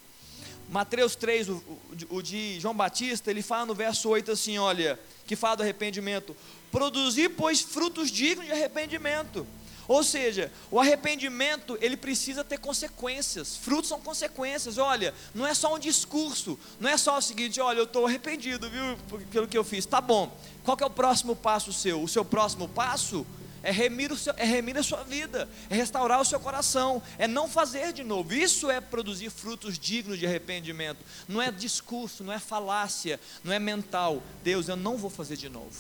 [0.68, 1.62] Mateus 3, o,
[2.10, 6.36] o, de João Batista, ele fala no verso 8 assim: olha, que fala do arrependimento:
[6.70, 9.46] produzir, pois, frutos dignos de arrependimento.
[9.88, 13.56] Ou seja, o arrependimento, ele precisa ter consequências.
[13.56, 14.78] Frutos são consequências.
[14.78, 18.68] Olha, não é só um discurso, não é só o seguinte, olha, eu estou arrependido,
[18.68, 18.96] viu,
[19.30, 19.86] pelo que eu fiz.
[19.86, 20.36] Tá bom.
[20.64, 22.02] Qual é o próximo passo seu?
[22.02, 23.24] O seu próximo passo
[23.66, 27.26] é remir, o seu, é remir a sua vida, é restaurar o seu coração, é
[27.26, 28.32] não fazer de novo.
[28.32, 30.98] Isso é produzir frutos dignos de arrependimento.
[31.26, 34.22] Não é discurso, não é falácia, não é mental.
[34.44, 35.74] Deus, eu não vou fazer de novo.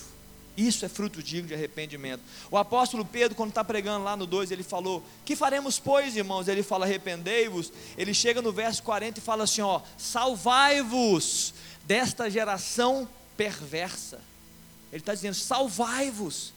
[0.56, 2.22] Isso é fruto digno de arrependimento.
[2.50, 6.48] O apóstolo Pedro, quando está pregando lá no 2, ele falou: Que faremos, pois, irmãos?
[6.48, 7.72] Ele fala: Arrependei-vos.
[7.96, 14.20] Ele chega no verso 40 e fala assim: Ó, salvai-vos desta geração perversa.
[14.90, 16.55] Ele está dizendo: Salvai-vos.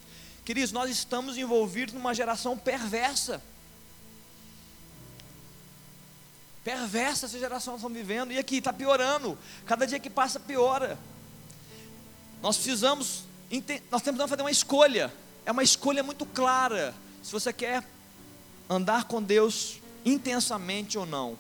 [0.49, 3.39] Queridos, nós estamos envolvidos numa geração perversa.
[6.63, 8.31] Perversa essa geração que estamos vivendo.
[8.31, 9.37] E aqui está piorando.
[9.67, 10.97] Cada dia que passa, piora.
[12.41, 13.25] Nós precisamos
[13.91, 15.13] nós temos que fazer uma escolha.
[15.45, 16.95] É uma escolha muito clara.
[17.21, 17.83] Se você quer
[18.67, 21.37] andar com Deus intensamente ou não.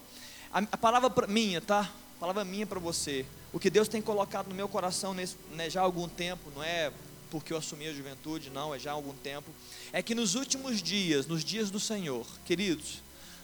[0.53, 1.89] A, palavra minha, tá?
[2.17, 3.25] A palavra minha para você.
[3.51, 6.63] O que Deus tem colocado no meu coração nesse, né, já há algum tempo, não
[6.63, 6.91] é
[7.29, 9.49] porque eu assumi a juventude, não, é já há algum tempo.
[9.91, 13.01] É que nos últimos dias, nos dias do Senhor, queridos,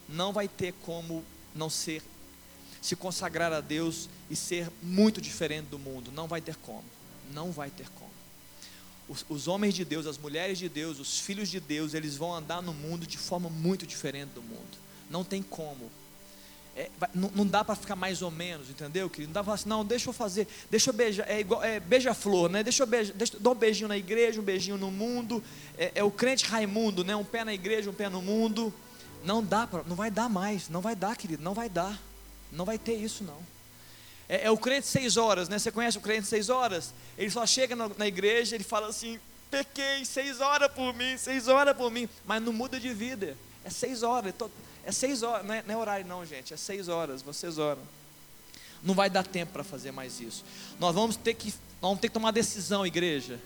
[0.08, 2.02] não vai ter como não ser,
[2.82, 6.12] se consagrar a Deus e ser muito diferente do mundo.
[6.12, 6.84] Não vai ter como.
[7.34, 8.16] Não vai ter como
[9.08, 12.34] os, os, homens de Deus, as mulheres de Deus, os filhos de Deus, eles vão
[12.34, 14.78] andar no mundo de forma muito diferente do mundo.
[15.10, 15.92] Não tem como.
[16.76, 19.10] É, não, não, dá para ficar mais ou menos, entendeu?
[19.10, 21.64] Que não dá para falar assim, não, deixa eu fazer, deixa eu beijar, é igual,
[21.64, 22.64] é, beija-flor, né?
[22.64, 25.42] Deixa eu beijar, deixa, dá um beijinho na igreja, um beijinho no mundo.
[25.78, 27.16] É, é, o crente Raimundo, né?
[27.16, 28.74] Um pé na igreja, um pé no mundo.
[29.24, 31.98] Não dá, pra, não vai dar mais, não vai dar, querido, não vai dar.
[32.52, 33.38] Não vai ter isso não.
[34.28, 35.58] É, é, o crente seis horas, né?
[35.58, 36.94] Você conhece o crente seis horas?
[37.18, 39.18] Ele só chega na, na igreja, ele fala assim:
[39.50, 43.38] pequei, seis horas por mim, seis horas por mim, mas não muda de vida.
[43.64, 44.34] É seis horas,
[44.86, 47.82] é seis horas, não é, não é horário não, gente, é seis horas, vocês oram.
[48.84, 50.46] Não vai dar tempo para fazer mais isso.
[50.80, 53.40] Nós vamos ter que, vamos ter que tomar decisão, igreja.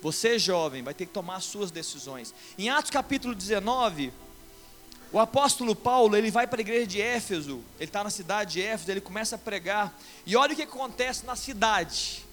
[0.00, 2.32] Você jovem vai ter que tomar as suas decisões.
[2.56, 4.12] Em Atos capítulo 19,
[5.10, 8.62] o apóstolo Paulo, ele vai para a igreja de Éfeso, ele está na cidade de
[8.62, 12.24] Éfeso, ele começa a pregar, e olha o que acontece na cidade.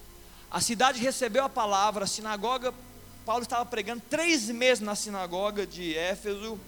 [0.50, 2.74] A cidade recebeu a palavra, a sinagoga,
[3.24, 6.58] Paulo estava pregando três meses na sinagoga de Éfeso,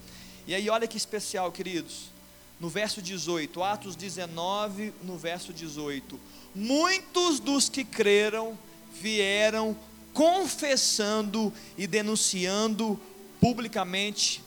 [0.47, 2.11] e aí olha que especial, queridos,
[2.59, 6.19] no verso 18, Atos 19, no verso 18:
[6.53, 8.57] Muitos dos que creram
[9.01, 9.75] vieram
[10.13, 12.99] confessando e denunciando
[13.41, 14.41] publicamente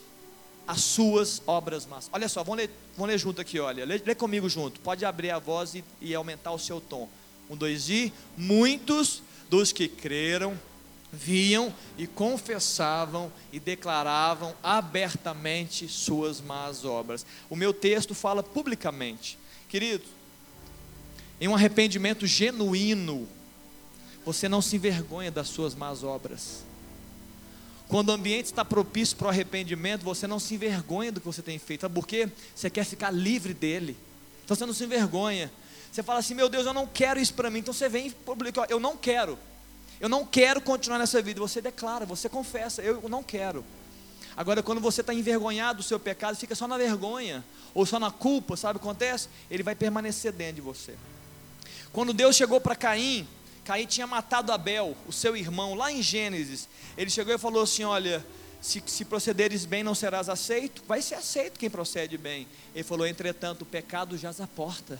[0.67, 2.09] as suas obras más.
[2.13, 3.85] Olha só, vamos ler, vamos ler junto aqui, olha.
[3.85, 4.81] Lê, lê comigo junto.
[4.81, 7.09] Pode abrir a voz e, e, aumentar o seu tom.
[7.49, 8.13] Um, dois e.
[8.37, 10.59] Muitos dos que creram
[11.13, 17.25] viam e confessavam e declaravam abertamente suas más obras.
[17.49, 19.39] O meu texto fala publicamente.
[19.69, 20.05] Querido,
[21.41, 23.29] em um arrependimento genuíno,
[24.25, 26.65] você não se envergonha das suas más obras.
[27.89, 31.41] Quando o ambiente está propício para o arrependimento, você não se envergonha do que você
[31.41, 31.83] tem feito.
[31.83, 32.29] Sabe por quê?
[32.55, 33.97] Você quer ficar livre dele.
[34.45, 35.51] Então você não se envergonha.
[35.91, 37.61] Você fala assim: meu Deus, eu não quero isso para mim.
[37.61, 39.39] Então você vem e publica: eu não quero.
[40.01, 41.41] Eu não quero continuar nessa vida.
[41.41, 43.65] Você declara, você confessa: eu não quero.
[44.37, 48.11] Agora, quando você está envergonhado do seu pecado, fica só na vergonha ou só na
[48.11, 49.29] culpa, sabe o que acontece?
[49.51, 50.95] Ele vai permanecer dentro de você.
[51.93, 53.27] Quando Deus chegou para Caim
[53.69, 56.67] Caim tinha matado Abel, o seu irmão, lá em Gênesis.
[56.97, 58.25] Ele chegou e falou assim: Olha,
[58.63, 60.83] se, se procederes bem, não serás aceito.
[60.89, 62.49] Vai ser aceito quem procede bem.
[62.75, 64.99] Ele falou: Entretanto, o pecado jaz a porta.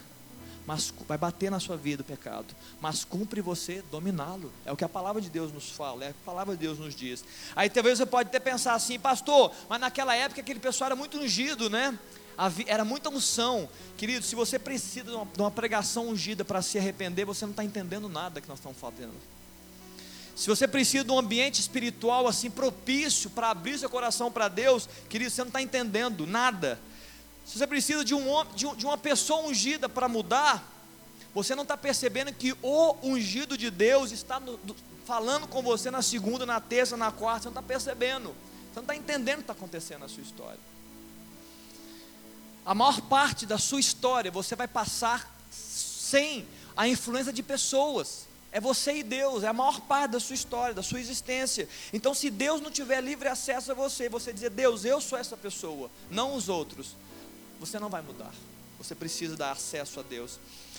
[0.69, 2.55] Mas vai bater na sua vida o pecado.
[2.79, 4.53] Mas cumpre você dominá-lo.
[4.67, 6.95] É o que a palavra de Deus nos fala, é a palavra de Deus nos
[6.95, 7.25] diz.
[7.57, 11.19] Aí talvez você pode até pensar assim, pastor, mas naquela época aquele pessoal era muito
[11.19, 11.99] ungido, né?
[12.67, 13.67] era muita unção.
[13.97, 17.53] Querido, se você precisa de uma, de uma pregação ungida para se arrepender, você não
[17.53, 19.15] está entendendo nada que nós estamos fazendo.
[20.37, 24.87] Se você precisa de um ambiente espiritual assim propício para abrir seu coração para Deus,
[25.09, 26.79] querido, você não está entendendo nada.
[27.49, 30.63] Se você precisa de, um, de, de uma pessoa ungida para mudar,
[31.35, 35.91] você não está percebendo que o ungido de Deus está no, do, falando com você
[35.91, 38.35] na segunda, na terça, na quarta, você não está percebendo.
[38.71, 40.61] Você não está entendendo o que está acontecendo na sua história.
[42.67, 48.29] A maior parte da sua história você vai passar sem a influência de pessoas.
[48.53, 51.67] É você e Deus, é a maior parte da sua história, da sua existência.
[51.95, 55.37] Então, se Deus não tiver livre acesso a você, você dizer, Deus, eu sou essa
[55.37, 56.95] pessoa, não os outros,
[57.59, 58.33] você não vai mudar.
[58.79, 60.39] Você precisa dar acesso a Deus.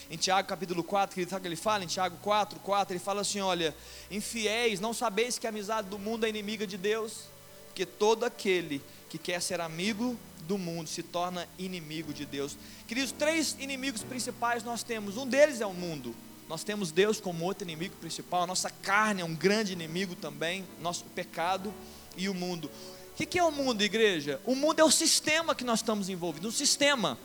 [0.10, 1.84] Em Tiago capítulo 4, que sabe que ele fala?
[1.84, 3.76] Em Tiago 4, 4, ele fala assim: olha,
[4.10, 7.26] infiéis, não sabeis que a amizade do mundo é inimiga de Deus?
[7.68, 12.58] Porque todo aquele que quer ser amigo do mundo se torna inimigo de Deus.
[12.88, 15.18] Queridos, três inimigos principais nós temos.
[15.18, 16.16] Um deles é o mundo.
[16.48, 18.44] Nós temos Deus como outro inimigo principal.
[18.44, 21.72] A nossa carne é um grande inimigo também, nosso pecado
[22.18, 22.72] e o mundo.
[23.20, 24.40] Que, que é o mundo, igreja?
[24.46, 27.18] O mundo é o sistema que nós estamos envolvidos, um sistema.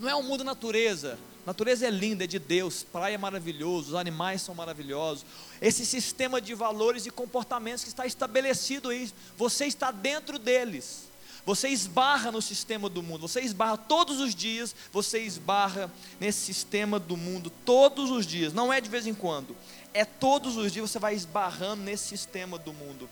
[0.00, 1.18] Não é o mundo natureza.
[1.44, 5.26] Natureza é linda, é de Deus, praia é maravilhoso, os animais são maravilhosos.
[5.60, 11.10] Esse sistema de valores e comportamentos que está estabelecido aí, você está dentro deles.
[11.44, 16.98] Você esbarra no sistema do mundo, você esbarra todos os dias, você esbarra nesse sistema
[16.98, 19.56] do mundo todos os dias, não é de vez em quando,
[19.92, 23.10] é todos os dias você vai esbarrando nesse sistema do mundo.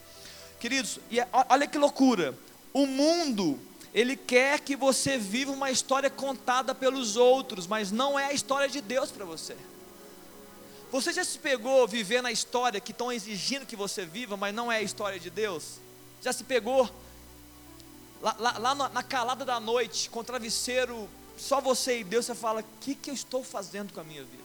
[0.61, 2.39] Queridos, e é, olha que loucura,
[2.73, 3.59] o mundo,
[3.95, 8.69] ele quer que você viva uma história contada pelos outros, mas não é a história
[8.69, 9.57] de Deus para você.
[10.93, 14.71] Você já se pegou vivendo a história que estão exigindo que você viva, mas não
[14.71, 15.81] é a história de Deus?
[16.21, 16.91] Já se pegou
[18.21, 22.61] lá, lá, lá na, calada da noite, com travesseiro, só você e Deus, você fala:
[22.61, 24.43] o que, que eu estou fazendo com a minha vida?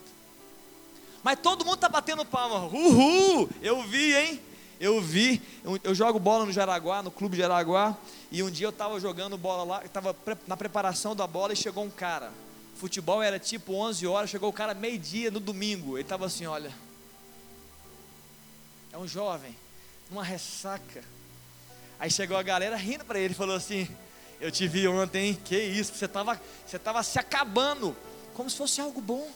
[1.21, 4.41] Mas todo mundo está batendo palma, uhul, eu vi, hein?
[4.80, 7.98] Eu vi, eu, eu, jogo bola no Jaraguá, no clube Jaraguá,
[8.32, 11.56] e um dia eu estava jogando bola lá, estava pre, na preparação da bola e
[11.56, 12.32] chegou um cara.
[12.76, 15.98] Futebol era tipo 11 horas, chegou o cara meio-dia no domingo.
[15.98, 16.74] Ele estava assim: olha,
[18.92, 19.56] é um jovem,
[20.10, 21.04] numa ressaca,
[22.00, 23.88] Aí chegou a galera rindo para ele, falou assim:
[24.40, 25.40] Eu te vi ontem, hein?
[25.44, 27.96] que isso, você estava você tava se acabando,
[28.34, 29.30] como se fosse algo bom.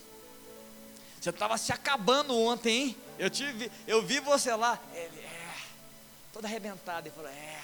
[1.20, 2.98] Você estava se acabando ontem, hein?
[3.18, 4.80] Eu, te vi, eu vi você lá.
[4.94, 5.29] Ele,
[6.40, 7.08] todo arrebentado.
[7.08, 7.62] Ele falou: É,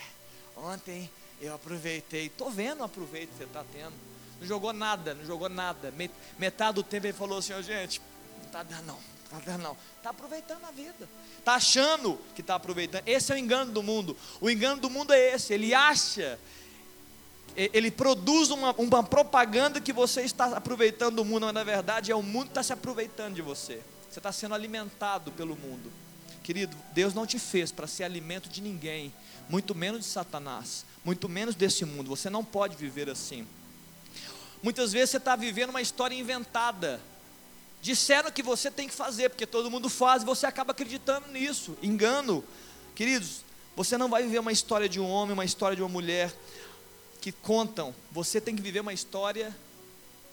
[0.58, 1.10] ontem
[1.42, 2.26] eu aproveitei.
[2.26, 3.94] Estou vendo o aproveito que você está tendo.
[4.40, 5.94] Não jogou nada, não jogou nada.
[6.38, 8.02] Metade do tempo ele falou assim: Gente,
[8.38, 11.10] não está dando não Tá não, está aproveitando a vida,
[11.40, 13.04] está achando que está aproveitando.
[13.08, 14.16] Esse é o engano do mundo.
[14.40, 16.40] O engano do mundo é esse: ele acha,
[17.56, 22.16] ele produz uma, uma propaganda que você está aproveitando do mundo, mas na verdade é
[22.16, 23.82] o mundo que está se aproveitando de você.
[24.10, 25.92] Você está sendo alimentado pelo mundo.
[26.46, 29.12] Querido, Deus não te fez para ser alimento de ninguém,
[29.50, 32.10] muito menos de Satanás, muito menos desse mundo.
[32.10, 33.46] Você não pode viver assim.
[34.64, 37.02] Muitas vezes você está vivendo uma história inventada
[37.86, 41.78] Disseram que você tem que fazer, porque todo mundo faz e você acaba acreditando nisso.
[41.84, 42.44] Engano.
[42.96, 43.42] Queridos,
[43.76, 46.34] você não vai viver uma história de um homem, uma história de uma mulher
[47.22, 47.94] que contam.
[48.12, 49.56] Você tem que viver uma história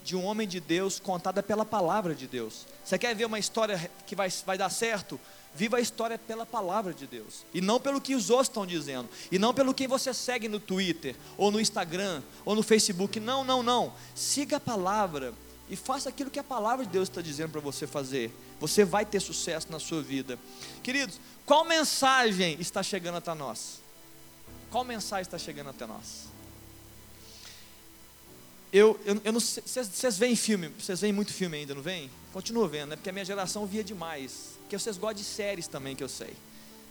[0.03, 2.67] de um homem de Deus contada pela palavra de Deus.
[2.83, 5.21] Você quer ver uma história que vai, vai dar certo?
[5.55, 7.45] Viva a história pela palavra de Deus.
[7.53, 9.09] E não pelo que os outros estão dizendo.
[9.31, 13.21] E não pelo que você segue no Twitter, ou no Instagram, ou no Facebook.
[13.21, 13.93] Não, não, não.
[14.15, 15.35] Siga a palavra
[15.69, 18.31] e faça aquilo que a palavra de Deus está dizendo para você fazer.
[18.61, 20.39] Você vai ter sucesso na sua vida.
[20.83, 23.81] Queridos, qual mensagem está chegando até nós?
[24.71, 26.33] Qual mensagem está chegando até nós?
[28.73, 32.11] Eu, eu, eu não vocês, veem filme, vocês veem muito filme ainda, não vem?
[32.33, 32.97] Continua vendo, né?
[32.97, 34.52] Porque a minha geração via demais.
[34.73, 36.35] Porque vocês gostam de séries também, que eu sei.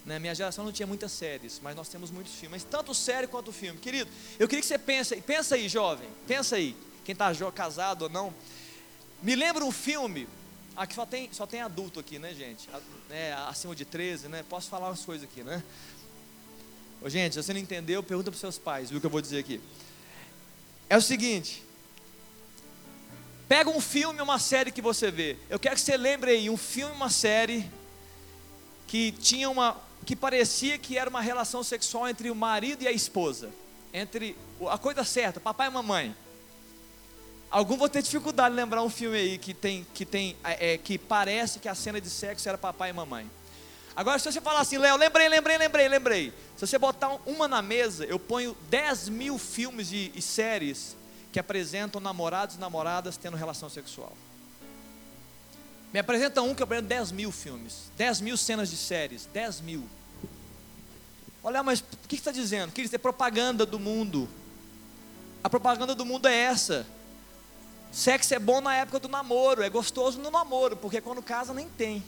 [0.05, 0.19] Né?
[0.19, 2.63] Minha geração não tinha muitas séries, mas nós temos muitos filmes.
[2.63, 3.79] Tanto série quanto filme.
[3.79, 8.09] Querido, eu queria que você pense, pensa aí, jovem, pensa aí, quem está casado ou
[8.09, 8.31] não.
[9.23, 10.27] Me lembra um filme,
[10.75, 12.69] aqui só tem, só tem adulto aqui, né, gente?
[13.09, 14.45] É, acima de 13, né?
[14.47, 15.63] Posso falar umas coisas aqui, né?
[17.01, 19.21] Ô, gente, se você não entendeu, pergunta para seus pais, viu o que eu vou
[19.21, 19.59] dizer aqui.
[20.87, 21.63] É o seguinte,
[23.51, 25.35] pega um filme, uma série que você vê.
[25.49, 27.69] Eu quero que você lembre aí, um filme, uma série
[28.87, 32.93] que tinha uma, que parecia que era uma relação sexual entre o marido e a
[32.93, 33.49] esposa,
[33.93, 34.37] entre
[34.69, 36.15] a coisa certa, papai e mamãe.
[37.49, 40.77] Algum vão ter dificuldade de lembrar um filme aí que tem, que tem, é, é,
[40.77, 43.29] que parece que a cena de sexo era papai e mamãe.
[43.93, 46.33] Agora, se você falar assim, Léo, lembrei, lembrei, lembrei, lembrei.
[46.55, 50.95] Se você botar uma na mesa, eu ponho 10 mil filmes e, e séries
[51.31, 54.13] que apresentam namorados e namoradas tendo relação sexual.
[55.93, 59.61] Me apresenta um que eu apresento 10 mil filmes, 10 mil cenas de séries, 10
[59.61, 59.87] mil.
[61.43, 62.71] Olha, mas o que está dizendo?
[62.71, 64.29] Que isso é propaganda do mundo.
[65.43, 66.85] A propaganda do mundo é essa.
[67.91, 71.67] Sexo é bom na época do namoro, é gostoso no namoro, porque quando casa nem
[71.67, 72.03] tem.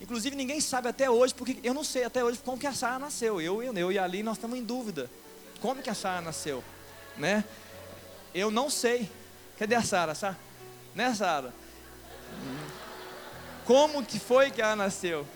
[0.00, 2.98] Inclusive ninguém sabe até hoje, porque eu não sei até hoje como que a Sara
[2.98, 3.40] nasceu.
[3.40, 5.10] Eu, eu, eu e Ali nós estamos em dúvida.
[5.60, 6.62] Como que a Sara nasceu,
[7.18, 7.44] né?
[8.36, 9.10] Eu não sei.
[9.58, 10.14] Cadê a Sara?
[10.14, 10.38] Sara?
[10.94, 11.54] Né, Sara?
[13.64, 15.26] Como que foi que ela nasceu?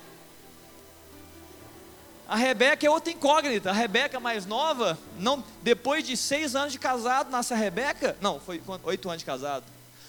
[2.29, 3.71] A Rebeca é outra incógnita.
[3.71, 8.19] A Rebeca mais nova, não, depois de seis anos de casado, nasce a Rebeca.
[8.21, 9.65] Não, foi oito anos de casado.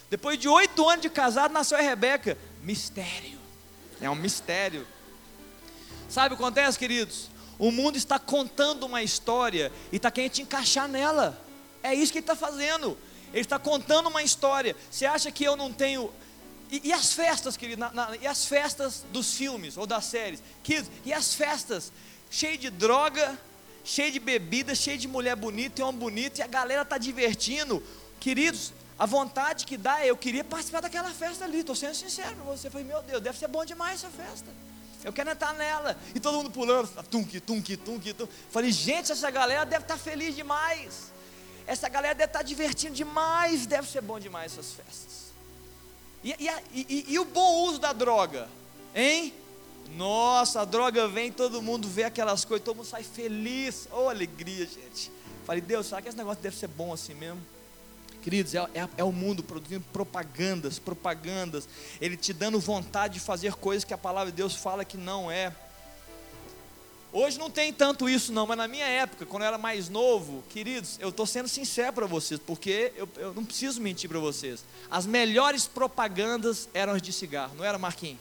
[0.09, 2.37] Depois de oito anos de casado, nasceu a Rebeca.
[2.61, 3.39] Mistério.
[4.01, 4.85] É um mistério.
[6.09, 7.29] Sabe o que acontece, queridos?
[7.57, 11.50] O mundo está contando uma história e está querendo te encaixar nela.
[11.83, 12.97] É isso que ele está fazendo.
[13.33, 14.75] Ele está contando uma história.
[14.89, 16.11] Você acha que eu não tenho.
[16.69, 17.79] E, e as festas, querido?
[17.79, 20.41] Na, na, e as festas dos filmes ou das séries?
[20.63, 21.91] Queridos, e as festas?
[22.29, 23.37] Cheio de droga,
[23.83, 27.83] cheio de bebida, cheio de mulher bonita e homem bonito, e a galera tá divertindo.
[28.19, 32.35] Queridos, a vontade que dá é eu queria participar daquela festa ali, estou sendo sincero
[32.35, 32.69] para você.
[32.69, 34.47] Falei, meu Deus, deve ser bom demais essa festa.
[35.03, 35.97] Eu quero entrar nela.
[36.13, 38.31] E todo mundo pulando, tunk, tunk, tunk, tunk.
[38.51, 41.10] Falei, gente, essa galera deve estar tá feliz demais.
[41.67, 43.65] Essa galera deve estar divertindo demais.
[43.65, 45.31] Deve ser bom demais essas festas.
[46.23, 48.47] E, e, e, e o bom uso da droga,
[48.93, 49.33] hein?
[49.95, 53.87] Nossa, a droga vem, todo mundo vê aquelas coisas, todo mundo sai feliz.
[53.91, 55.11] Oh, alegria, gente.
[55.45, 57.41] Falei, Deus, será que esse negócio deve ser bom assim mesmo?
[58.21, 61.67] Queridos, é, é, é, o mundo produzindo propagandas, propagandas,
[61.99, 65.31] ele te dando vontade de fazer coisas que a palavra de Deus fala que não
[65.31, 65.51] é.
[67.13, 70.41] Hoje não tem tanto isso, não, mas na minha época, quando eu era mais novo,
[70.49, 74.63] queridos, eu estou sendo sincero para vocês, porque eu, eu não preciso mentir para vocês.
[74.89, 78.19] As melhores propagandas eram as de cigarro, não era, Marquinhos?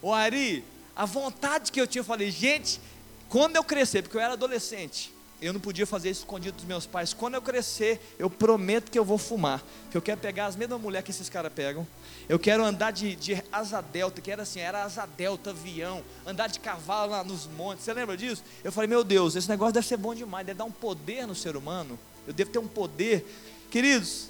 [0.00, 0.64] O Ari,
[0.96, 2.80] a vontade que eu tinha, eu falei, gente,
[3.28, 6.86] quando eu crescer, porque eu era adolescente, eu não podia fazer isso escondido dos meus
[6.86, 7.12] pais.
[7.12, 9.60] Quando eu crescer, eu prometo que eu vou fumar.
[9.90, 11.84] Que eu quero pegar as mesmas mulheres que esses caras pegam.
[12.28, 16.46] Eu quero andar de, de asa delta, que era assim, era asa delta, avião, andar
[16.46, 17.84] de cavalo lá nos montes.
[17.84, 18.44] Você lembra disso?
[18.62, 21.34] Eu falei, meu Deus, esse negócio deve ser bom demais, deve dar um poder no
[21.34, 21.98] ser humano.
[22.24, 23.26] Eu devo ter um poder.
[23.68, 24.28] Queridos,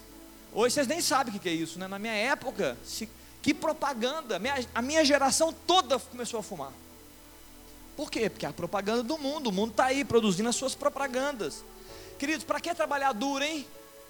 [0.51, 1.87] hoje vocês nem sabem o que é isso, né?
[1.87, 3.07] Na minha época, se,
[3.43, 4.39] que propaganda.
[4.39, 6.73] Minha, a minha geração toda começou a fumar.
[7.97, 8.31] Por quê?
[8.31, 11.65] Porque é a propaganda do mundo, o mundo está aí produzindo as suas propagandas.
[12.19, 13.67] Queridos, para que trabalhar duro, hein?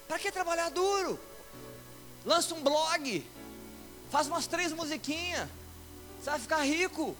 [0.07, 1.19] Para que trabalhar duro?
[2.25, 3.25] Lança um blog,
[4.09, 5.49] faz umas três musiquinhas,
[6.21, 7.15] você vai ficar rico.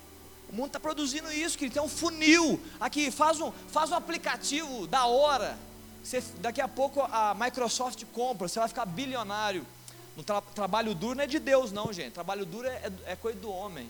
[0.50, 2.60] O mundo está produzindo isso, que tem um funil.
[2.80, 5.58] Aqui, faz um, faz um aplicativo da hora.
[6.04, 9.66] Você, daqui a pouco a Microsoft compra, você vai ficar bilionário.
[10.16, 12.12] No tra, trabalho duro não é de Deus, não, gente.
[12.12, 13.90] Trabalho duro é, é, é coisa do homem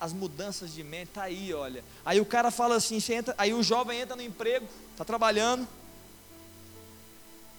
[0.00, 1.84] as mudanças de mente, tá aí, olha.
[2.04, 4.66] Aí o cara fala assim, entra, aí o jovem entra no emprego,
[4.96, 5.66] tá trabalhando,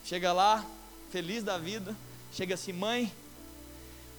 [0.04, 0.66] chega lá,
[1.10, 1.96] feliz da vida,
[2.34, 3.12] chega assim, mãe,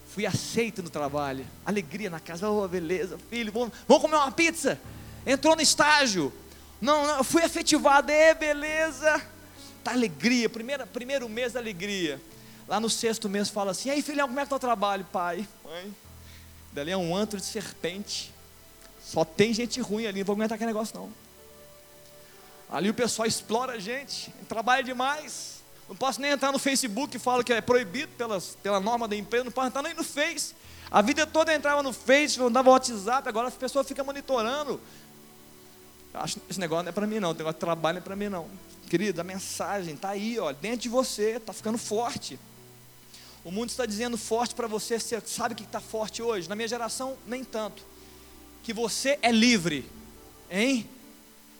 [0.09, 4.80] fui aceito no trabalho, alegria na casa, oh beleza, filho, vamos, vamos comer uma pizza.
[5.26, 6.32] Entrou no estágio,
[6.80, 9.22] não, não, fui efetivado, é beleza,
[9.84, 12.18] tá alegria, primeira, primeiro mês alegria.
[12.66, 15.46] Lá no sexto mês fala assim, aí filhão, como é que tá o trabalho, pai?
[15.64, 15.94] Mãe,
[16.78, 18.32] Dali é um antro de serpente.
[19.02, 21.12] Só tem gente ruim ali, não vou aguentar aquele negócio não.
[22.70, 25.58] Ali o pessoal explora a gente, trabalha demais.
[25.88, 29.16] Não posso nem entrar no Facebook e falo que é proibido pelas, pela norma da
[29.16, 30.54] empresa, não posso entrar nem no Face.
[30.90, 34.80] A vida toda entrava no Face, não dava WhatsApp, agora a pessoa fica monitorando.
[36.14, 38.14] Acho esse negócio não é para mim não, o negócio de trabalho não é para
[38.14, 38.46] mim não.
[38.88, 42.38] Querido, a mensagem está aí, ó, dentro de você, está ficando forte.
[43.45, 46.49] O mundo está dizendo forte para você, você sabe que está forte hoje?
[46.49, 47.82] Na minha geração, nem tanto.
[48.62, 49.84] Que você é livre,
[50.51, 50.89] hein?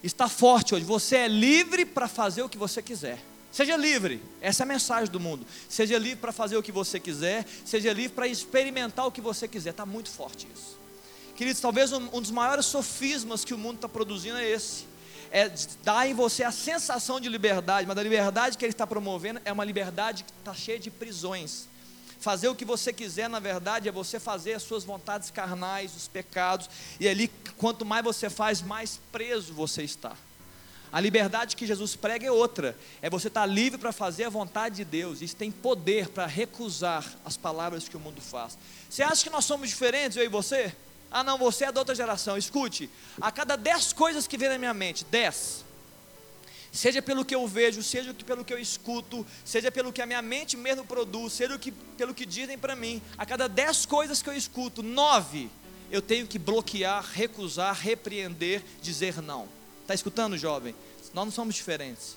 [0.03, 0.85] Está forte hoje.
[0.85, 3.19] Você é livre para fazer o que você quiser.
[3.51, 5.47] Seja livre, essa é a mensagem do mundo.
[5.69, 9.49] Seja livre para fazer o que você quiser, seja livre para experimentar o que você
[9.49, 9.71] quiser.
[9.71, 10.77] Está muito forte isso.
[11.35, 14.85] Queridos, talvez um, um dos maiores sofismas que o mundo está produzindo é esse.
[15.31, 15.51] É
[15.83, 19.53] dar em você a sensação de liberdade, mas a liberdade que ele está promovendo é
[19.53, 21.69] uma liberdade que está cheia de prisões.
[22.21, 26.09] Fazer o que você quiser, na verdade, é você fazer as suas vontades carnais, os
[26.09, 26.69] pecados,
[26.99, 30.17] e ali, quanto mais você faz, mais preso você está.
[30.91, 34.77] A liberdade que Jesus prega é outra, é você estar livre para fazer a vontade
[34.77, 38.59] de Deus, isso tem poder para recusar as palavras que o mundo faz.
[38.89, 40.75] Você acha que nós somos diferentes, eu e você?
[41.11, 42.37] Ah, não, você é da outra geração.
[42.37, 42.91] Escute,
[43.21, 45.65] a cada dez coisas que vem na minha mente, dez,
[46.71, 50.23] seja pelo que eu vejo, seja pelo que eu escuto, seja pelo que a minha
[50.23, 54.29] mente mesmo produz, seja que, pelo que dizem para mim, a cada dez coisas que
[54.29, 55.51] eu escuto, nove
[55.91, 59.49] eu tenho que bloquear, recusar, repreender, dizer não.
[59.81, 60.75] Está escutando, jovem?
[61.15, 62.17] Nós não somos diferentes.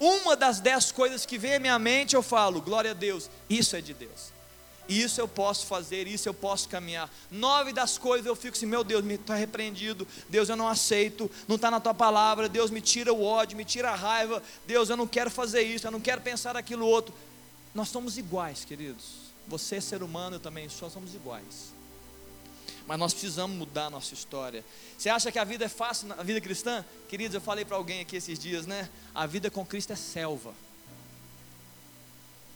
[0.00, 3.76] Uma das dez coisas que vem à minha mente, eu falo, glória a Deus, isso
[3.76, 4.32] é de Deus.
[4.92, 7.10] Isso eu posso fazer, isso eu posso caminhar.
[7.30, 10.06] Nove das coisas eu fico assim, meu Deus, me está repreendido.
[10.28, 12.46] Deus, eu não aceito, não está na tua palavra.
[12.46, 14.42] Deus, me tira o ódio, me tira a raiva.
[14.66, 17.14] Deus, eu não quero fazer isso, eu não quero pensar aquilo outro.
[17.74, 19.32] Nós somos iguais, queridos.
[19.48, 21.72] Você é ser humano, eu também sou, somos iguais.
[22.86, 24.62] Mas nós precisamos mudar a nossa história.
[24.98, 26.84] Você acha que a vida é fácil na vida cristã?
[27.08, 28.90] Queridos, eu falei para alguém aqui esses dias, né?
[29.14, 30.52] A vida com Cristo é selva.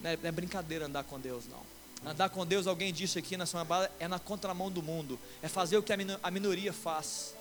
[0.03, 1.76] Não é, não é brincadeira andar com Deus, não.
[2.05, 5.49] Andar com Deus, alguém disse aqui na semana passada, é na contramão do mundo, é
[5.49, 7.35] fazer o que a minoria faz,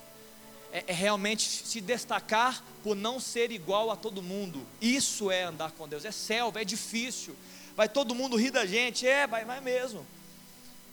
[0.72, 4.66] é, é, realmente se destacar por não ser igual a todo mundo.
[4.80, 7.36] Isso é andar com Deus, é selva, é difícil.
[7.76, 10.06] Vai todo mundo rir da gente, é, vai, vai mesmo.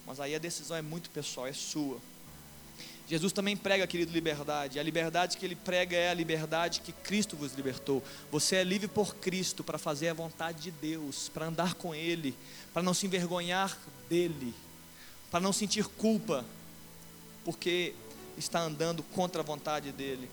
[0.05, 1.99] Mas aí a decisão é muito pessoal, é sua.
[3.07, 4.79] Jesus também prega, querido, liberdade.
[4.79, 8.01] A liberdade que ele prega é a liberdade que Cristo vos libertou.
[8.31, 12.33] Você é livre por Cristo para fazer a vontade de Deus, para andar com Ele,
[12.73, 13.77] para não se envergonhar
[14.09, 14.53] dele,
[15.29, 16.45] para não sentir culpa,
[17.43, 17.93] porque
[18.37, 20.29] está andando contra a vontade dele.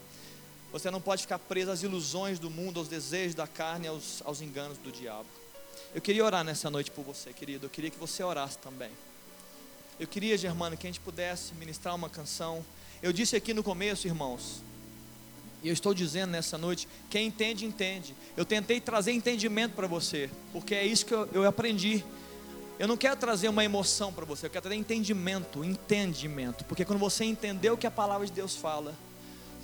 [0.72, 4.40] Você não pode ficar preso às ilusões do mundo, aos desejos da carne, aos, aos
[4.40, 5.26] enganos do diabo.
[5.92, 7.66] Eu queria orar nessa noite por você, querido.
[7.66, 8.90] Eu queria que você orasse também.
[10.01, 12.64] Eu queria, Germano, que a gente pudesse ministrar uma canção.
[13.03, 14.62] Eu disse aqui no começo, irmãos,
[15.62, 18.14] e eu estou dizendo nessa noite: quem entende, entende.
[18.34, 22.03] Eu tentei trazer entendimento para você, porque é isso que eu, eu aprendi.
[22.78, 26.64] Eu não quero trazer uma emoção para você, eu quero trazer entendimento, entendimento.
[26.64, 28.94] Porque quando você entendeu o que a palavra de Deus fala,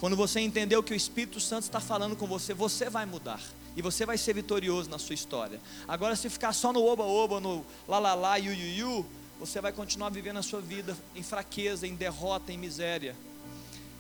[0.01, 3.41] quando você entendeu que o Espírito Santo está falando com você, você vai mudar.
[3.75, 5.59] E você vai ser vitorioso na sua história.
[5.89, 9.07] Agora, se ficar só no oba-oba, no lá-lá-lá, yu-yu-yu,
[9.39, 13.15] você vai continuar vivendo a sua vida em fraqueza, em derrota, em miséria.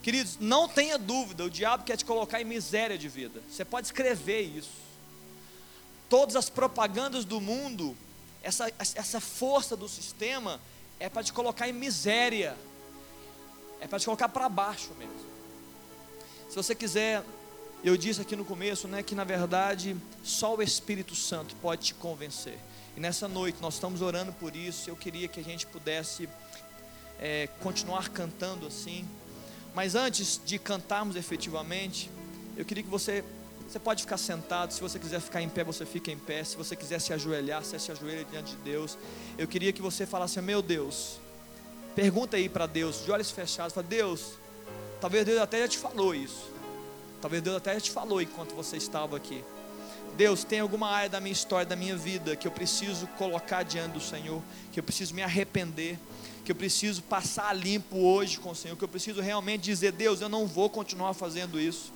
[0.03, 3.43] Queridos, não tenha dúvida, o diabo quer te colocar em miséria de vida.
[3.51, 4.70] Você pode escrever isso.
[6.09, 7.97] Todas as propagandas do mundo,
[8.43, 10.61] essa, essa força do sistema,
[11.01, 12.57] é para te colocar em miséria.
[13.80, 15.26] É para te colocar para baixo mesmo.
[16.49, 17.24] Se você quiser,
[17.82, 21.95] eu disse aqui no começo, né, que na verdade só o Espírito Santo pode te
[21.95, 22.59] convencer.
[22.97, 24.88] E nessa noite nós estamos orando por isso.
[24.88, 26.28] Eu queria que a gente pudesse
[27.20, 29.07] é, continuar cantando assim.
[29.74, 32.11] Mas antes de cantarmos efetivamente,
[32.57, 33.22] eu queria que você
[33.68, 36.44] você pode ficar sentado, se você quiser ficar em pé, você fica em pé.
[36.44, 38.97] Se você quiser se ajoelhar, você se ajoelha diante de Deus.
[39.36, 41.18] Eu queria que você falasse: Meu Deus,
[41.94, 44.34] pergunta aí para Deus, de olhos fechados, fala: Deus,
[45.01, 46.49] talvez Deus até já te falou isso.
[47.20, 49.42] Talvez Deus até já te falou enquanto você estava aqui.
[50.16, 53.92] Deus, tem alguma área da minha história, da minha vida, que eu preciso colocar diante
[53.92, 54.42] do Senhor,
[54.72, 55.98] que eu preciso me arrepender,
[56.44, 60.20] que eu preciso passar limpo hoje com o Senhor, que eu preciso realmente dizer: Deus,
[60.20, 61.92] eu não vou continuar fazendo isso.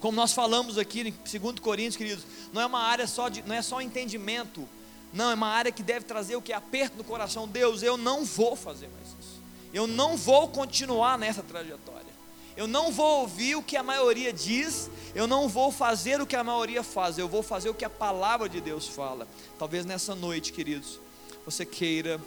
[0.00, 3.54] Como nós falamos aqui em 2 Coríntios, queridos, não é uma área só de, não
[3.54, 4.66] é só entendimento,
[5.12, 6.52] não, é uma área que deve trazer o que?
[6.52, 7.48] Aperto no coração.
[7.48, 9.40] Deus, eu não vou fazer mais isso.
[9.72, 12.07] Eu não vou continuar nessa trajetória.
[12.58, 16.34] Eu não vou ouvir o que a maioria diz, eu não vou fazer o que
[16.34, 19.28] a maioria faz, eu vou fazer o que a palavra de Deus fala.
[19.56, 20.98] Talvez nessa noite, queridos,
[21.44, 22.20] você queira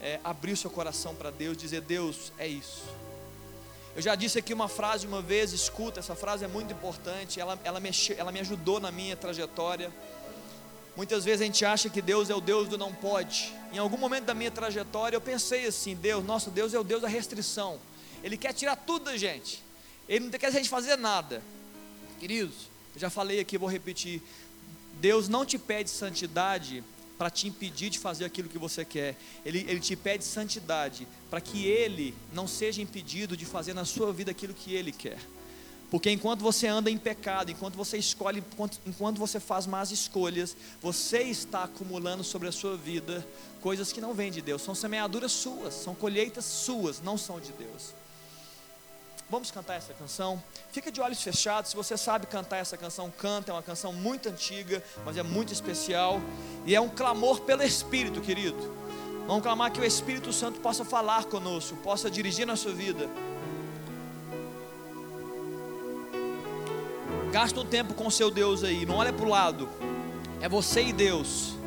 [0.00, 2.84] é, abrir seu coração para Deus, dizer: Deus, é isso.
[3.96, 7.58] Eu já disse aqui uma frase uma vez, escuta, essa frase é muito importante, ela,
[7.64, 9.92] ela, me, ela me ajudou na minha trajetória.
[10.94, 13.52] Muitas vezes a gente acha que Deus é o Deus do não pode.
[13.72, 17.02] Em algum momento da minha trajetória eu pensei assim: Deus, nosso Deus é o Deus
[17.02, 17.80] da restrição.
[18.22, 19.62] Ele quer tirar tudo da gente.
[20.08, 21.42] Ele não quer a gente fazer nada.
[22.18, 22.54] Queridos,
[22.94, 24.22] eu já falei aqui, vou repetir.
[25.00, 26.82] Deus não te pede santidade
[27.16, 29.16] para te impedir de fazer aquilo que você quer.
[29.44, 34.12] Ele, ele te pede santidade para que Ele não seja impedido de fazer na sua
[34.12, 35.18] vida aquilo que Ele quer.
[35.90, 40.54] Porque enquanto você anda em pecado, enquanto você escolhe, enquanto, enquanto você faz más escolhas,
[40.82, 43.26] você está acumulando sobre a sua vida
[43.60, 44.62] coisas que não vêm de Deus.
[44.62, 47.94] São semeaduras suas, são colheitas suas, não são de Deus.
[49.30, 50.42] Vamos cantar essa canção?
[50.72, 51.70] Fica de olhos fechados.
[51.70, 53.50] Se você sabe cantar essa canção, canta.
[53.50, 56.18] É uma canção muito antiga, mas é muito especial.
[56.64, 58.74] E é um clamor pelo Espírito, querido.
[59.26, 63.06] Vamos clamar que o Espírito Santo possa falar conosco, possa dirigir nossa vida.
[67.30, 68.86] Gasta um tempo com o seu Deus aí.
[68.86, 69.68] Não olha para o lado.
[70.40, 71.57] É você e Deus.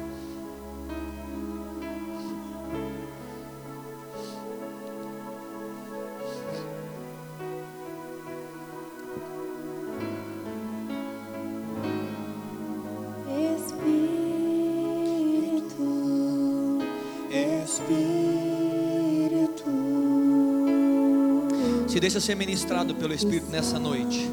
[22.21, 24.29] Ser ministrado pelo Espírito nessa noite.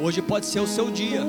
[0.00, 1.22] Hoje pode ser o seu dia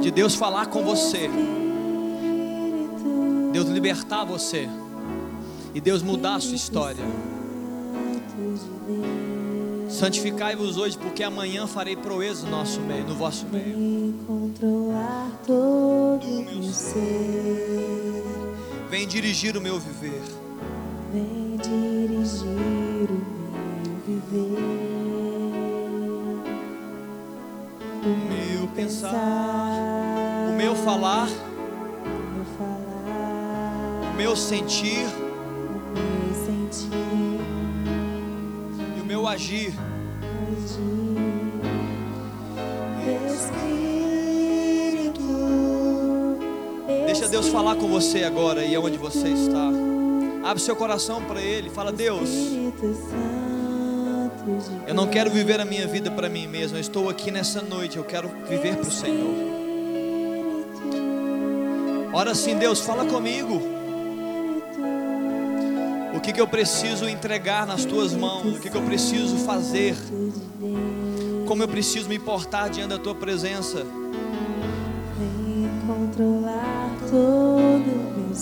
[0.00, 1.28] de Deus falar com você,
[3.52, 4.68] Deus libertar você
[5.74, 7.04] e Deus mudar a sua história.
[9.88, 14.14] Santificai-vos hoje, porque amanhã farei proeza no nosso meio, no vosso meio.
[14.26, 16.26] Controlar todo
[16.58, 18.51] o ser
[18.92, 20.20] Vem dirigir o meu viver.
[21.10, 23.14] Vem dirigir o
[23.80, 24.58] meu viver.
[28.04, 37.40] O meu pensar, o meu falar, o meu, falar, o meu sentir, o meu sentir
[38.94, 39.72] e o meu agir.
[40.66, 41.01] Espírito,
[47.32, 49.70] Deus falar com você agora e onde você está.
[50.44, 51.70] Abre seu coração para Ele.
[51.70, 52.28] Fala, Deus,
[54.86, 56.76] eu não quero viver a minha vida para mim mesmo.
[56.76, 57.96] Eu estou aqui nessa noite.
[57.96, 59.34] Eu quero viver para o Senhor.
[62.12, 63.62] Ora sim, Deus, fala comigo.
[66.14, 68.58] O que, que eu preciso entregar nas tuas mãos?
[68.58, 69.96] O que, que eu preciso fazer?
[71.46, 73.86] Como eu preciso me portar diante da tua presença?
[77.12, 78.34] Todo o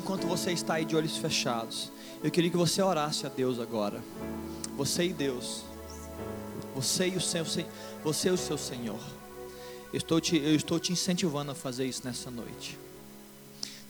[0.00, 1.92] enquanto você está aí de olhos fechados,
[2.24, 4.02] eu queria que você orasse a Deus agora.
[4.76, 5.62] Você e Deus.
[6.74, 7.44] Você e o seu,
[8.02, 9.00] você e o seu Senhor.
[9.92, 12.78] Eu estou, te, eu estou te incentivando a fazer isso nessa noite.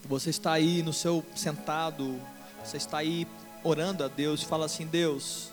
[0.09, 2.21] Você está aí no seu sentado,
[2.65, 3.27] você está aí
[3.63, 5.51] orando a Deus fala assim: Deus,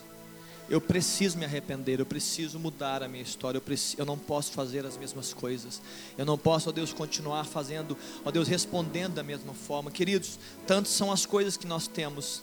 [0.70, 4.52] eu preciso me arrepender, eu preciso mudar a minha história, eu, preciso, eu não posso
[4.52, 5.80] fazer as mesmas coisas,
[6.16, 9.90] eu não posso, ó Deus, continuar fazendo, ó Deus, respondendo da mesma forma.
[9.90, 12.42] Queridos, tantas são as coisas que nós temos,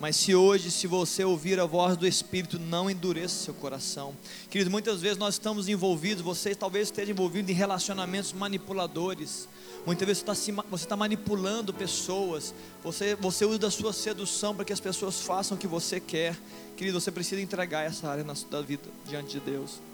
[0.00, 4.14] mas se hoje, se você ouvir a voz do Espírito, não endureça seu coração.
[4.48, 9.46] Queridos, muitas vezes nós estamos envolvidos, você talvez esteja envolvido em relacionamentos manipuladores.
[9.84, 14.64] Muitas vezes você está, você está manipulando pessoas, você, você usa da sua sedução para
[14.64, 16.34] que as pessoas façam o que você quer.
[16.78, 19.89] Querido, você precisa entregar essa área na sua vida diante de Deus.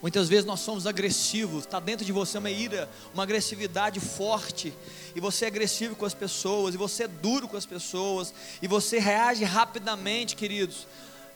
[0.00, 4.72] Muitas vezes nós somos agressivos, está dentro de você uma ira, uma agressividade forte,
[5.14, 8.68] e você é agressivo com as pessoas, e você é duro com as pessoas, e
[8.68, 10.86] você reage rapidamente, queridos.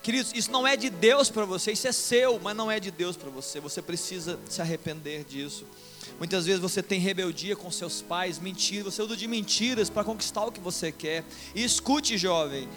[0.03, 2.91] Queridos, isso não é de Deus para você, isso é seu, mas não é de
[2.91, 3.61] Deus para você.
[3.61, 5.65] Você precisa se arrepender disso.
[6.19, 10.45] Muitas vezes você tem rebeldia com seus pais, mentira, você usa de mentiras para conquistar
[10.45, 11.25] o que você quer.
[11.55, 12.69] E escute, jovem,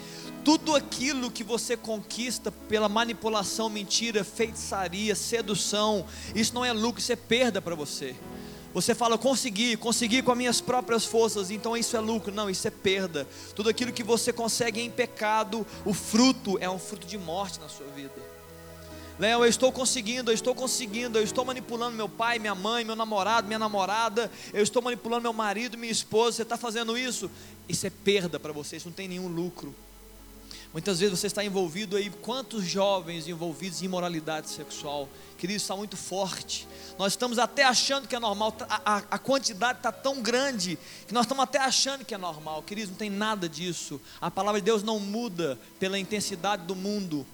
[0.44, 7.12] tudo aquilo que você conquista pela manipulação, mentira, feitiçaria, sedução, isso não é lucro, isso
[7.12, 8.14] é perda para você.
[8.76, 12.30] Você fala, consegui, consegui com as minhas próprias forças, então isso é lucro.
[12.30, 13.26] Não, isso é perda.
[13.54, 17.70] Tudo aquilo que você consegue em pecado, o fruto é um fruto de morte na
[17.70, 18.25] sua vida.
[19.18, 22.94] Léo, eu estou conseguindo, eu estou conseguindo, eu estou manipulando meu pai, minha mãe, meu
[22.94, 27.30] namorado, minha namorada, eu estou manipulando meu marido, minha esposa, você está fazendo isso?
[27.66, 29.74] Isso é perda para você, isso não tem nenhum lucro.
[30.70, 35.08] Muitas vezes você está envolvido aí, quantos jovens envolvidos em imoralidade sexual?
[35.38, 36.68] Querido, está muito forte.
[36.98, 41.14] Nós estamos até achando que é normal, a, a, a quantidade está tão grande que
[41.14, 42.62] nós estamos até achando que é normal.
[42.62, 43.98] Queridos, não tem nada disso.
[44.20, 47.26] A palavra de Deus não muda pela intensidade do mundo.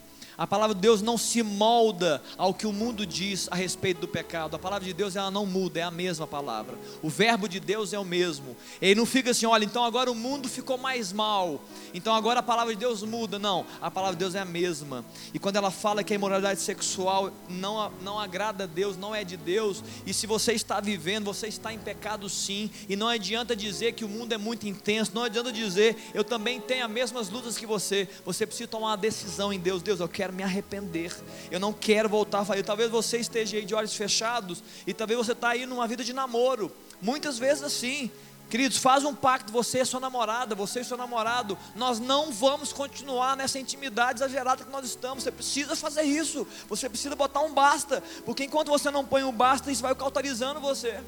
[0.43, 4.09] A palavra de Deus não se molda ao que o mundo diz a respeito do
[4.09, 4.57] pecado.
[4.57, 6.77] A palavra de Deus ela não muda, é a mesma palavra.
[7.01, 8.57] O verbo de Deus é o mesmo.
[8.81, 11.61] Ele não fica assim, olha, então agora o mundo ficou mais mal.
[11.95, 13.39] Então agora a palavra de Deus muda.
[13.39, 15.05] Não, a palavra de Deus é a mesma.
[15.33, 19.23] E quando ela fala que a imoralidade sexual não, não agrada a Deus, não é
[19.23, 23.55] de Deus, e se você está vivendo, você está em pecado sim, e não adianta
[23.55, 27.29] dizer que o mundo é muito intenso, não adianta dizer, eu também tenho as mesmas
[27.29, 28.09] lutas que você.
[28.25, 29.85] Você precisa tomar uma decisão em Deus.
[29.85, 31.15] Deus, eu quero quero me arrepender,
[31.51, 32.63] eu não quero voltar a fazer.
[32.63, 36.13] Talvez você esteja aí de olhos fechados e talvez você está aí numa vida de
[36.13, 38.11] namoro, muitas vezes assim.
[38.49, 41.57] Queridos, faz um pacto, você e sua namorada, você e seu namorado.
[41.75, 45.25] Nós não vamos continuar nessa intimidade exagerada que nós estamos.
[45.25, 46.47] Você precisa fazer isso.
[46.69, 48.03] Você precisa botar um basta.
[48.27, 51.01] Porque enquanto você não põe um basta, isso vai cauterizando você.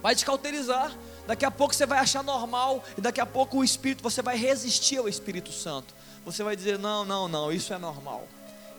[0.00, 0.96] Vai te cauterizar.
[1.26, 2.84] Daqui a pouco você vai achar normal.
[2.96, 5.92] E daqui a pouco o Espírito, você vai resistir ao Espírito Santo.
[6.24, 8.28] Você vai dizer: não, não, não, isso é normal.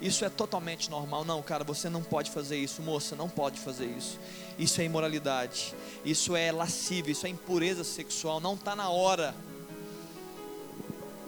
[0.02, 1.24] Isso é totalmente normal.
[1.24, 4.20] Não, cara, você não pode fazer isso, moça, não pode fazer isso.
[4.58, 5.76] Isso é imoralidade.
[6.04, 8.39] Isso é lascívio, isso é impureza sexual.
[8.39, 9.36] Não está na hora.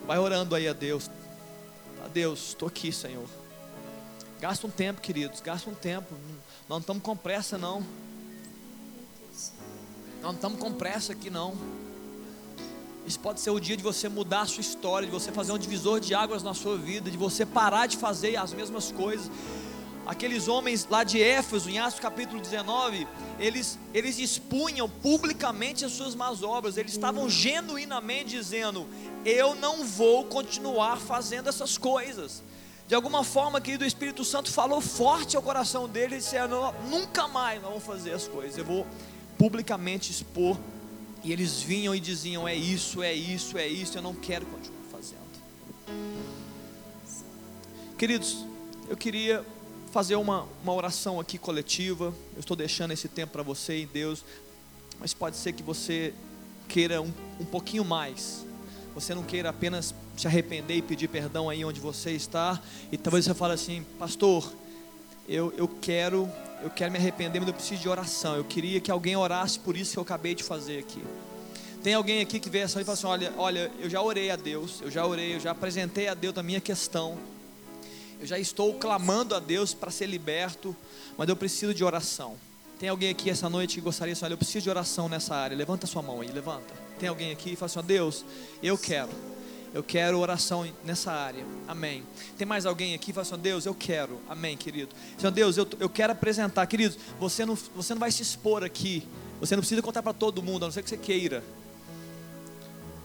[0.07, 1.09] Vai orando aí a Deus.
[2.03, 3.27] A Deus, estou aqui, Senhor.
[4.41, 6.15] Gasta um tempo, queridos, gasta um tempo.
[6.67, 7.85] Não estamos com pressa, não.
[10.21, 11.55] Não estamos com pressa aqui, não.
[13.05, 15.57] Isso pode ser o dia de você mudar a sua história, de você fazer um
[15.57, 19.29] divisor de águas na sua vida, de você parar de fazer as mesmas coisas.
[20.05, 23.07] Aqueles homens lá de Éfeso, em Atos capítulo 19,
[23.39, 28.87] eles, eles expunham publicamente as suas más obras, eles estavam genuinamente dizendo:
[29.25, 32.41] Eu não vou continuar fazendo essas coisas.
[32.87, 36.47] De alguma forma, querido, o Espírito Santo falou forte ao coração deles e disse:
[36.89, 38.85] Nunca mais nós vamos fazer as coisas, eu vou
[39.37, 40.57] publicamente expor
[41.23, 44.83] E eles vinham e diziam: é isso, é isso, é isso, eu não quero continuar
[44.91, 45.23] fazendo.
[47.97, 48.45] Queridos,
[48.89, 49.45] eu queria
[49.91, 52.13] fazer uma, uma oração aqui coletiva.
[52.33, 54.25] Eu estou deixando esse tempo para você e Deus,
[54.99, 56.13] mas pode ser que você
[56.67, 58.45] queira um, um pouquinho mais.
[58.93, 62.61] Você não queira apenas se arrepender e pedir perdão aí onde você está.
[62.91, 64.51] E talvez você fale assim, pastor,
[65.27, 66.29] eu, eu quero
[66.63, 68.37] eu quero me arrepender, mas eu preciso de oração.
[68.37, 71.03] Eu queria que alguém orasse por isso que eu acabei de fazer aqui.
[71.83, 74.37] Tem alguém aqui que vê essa e fala assim: olha, olha, eu já orei a
[74.37, 77.17] Deus, eu já orei, eu já apresentei a Deus a minha questão.
[78.17, 80.73] Eu já estou clamando a Deus para ser liberto,
[81.17, 82.37] mas eu preciso de oração.
[82.79, 85.57] Tem alguém aqui essa noite que gostaria assim, olha, eu preciso de oração nessa área.
[85.57, 86.73] Levanta sua mão aí, levanta.
[86.97, 88.23] Tem alguém aqui e fala assim: ó, Deus,
[88.61, 89.09] eu quero.
[89.73, 91.43] Eu quero oração nessa área.
[91.67, 92.03] Amém.
[92.37, 93.11] Tem mais alguém aqui?
[93.11, 94.19] Fala assim, Deus, eu quero.
[94.29, 94.93] Amém, querido.
[95.17, 96.65] Senhor Deus, eu, eu quero apresentar.
[96.67, 99.07] Querido, você não, você não vai se expor aqui.
[99.39, 101.43] Você não precisa contar para todo mundo, a não ser que você queira.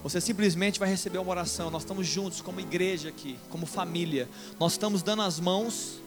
[0.03, 1.71] Você simplesmente vai receber uma oração.
[1.71, 4.29] Nós estamos juntos como igreja aqui, como família.
[4.61, 6.01] Nós estamos dando as mãos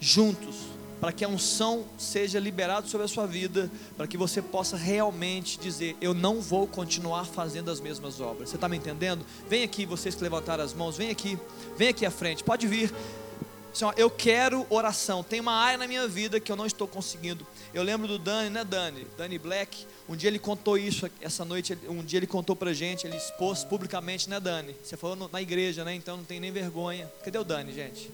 [0.00, 0.56] juntos
[1.04, 5.58] para que a unção seja liberada sobre a sua vida, para que você possa realmente
[5.58, 8.48] dizer: Eu não vou continuar fazendo as mesmas obras.
[8.48, 9.22] Você está me entendendo?
[9.46, 11.38] Vem aqui, vocês que levantaram as mãos, vem aqui,
[11.76, 12.90] vem aqui à frente, pode vir.
[13.70, 15.22] Assim, ó, eu quero oração.
[15.22, 17.46] Tem uma área na minha vida que eu não estou conseguindo.
[17.74, 19.06] Eu lembro do Dani, né, Dani?
[19.18, 19.86] Dani Black.
[20.08, 21.76] Um dia ele contou isso essa noite.
[21.86, 23.06] Um dia ele contou pra gente.
[23.06, 24.74] Ele expôs publicamente, né, Dani?
[24.82, 25.94] Você falou na igreja, né?
[25.94, 27.12] Então não tem nem vergonha.
[27.22, 28.06] Cadê o Dani, gente?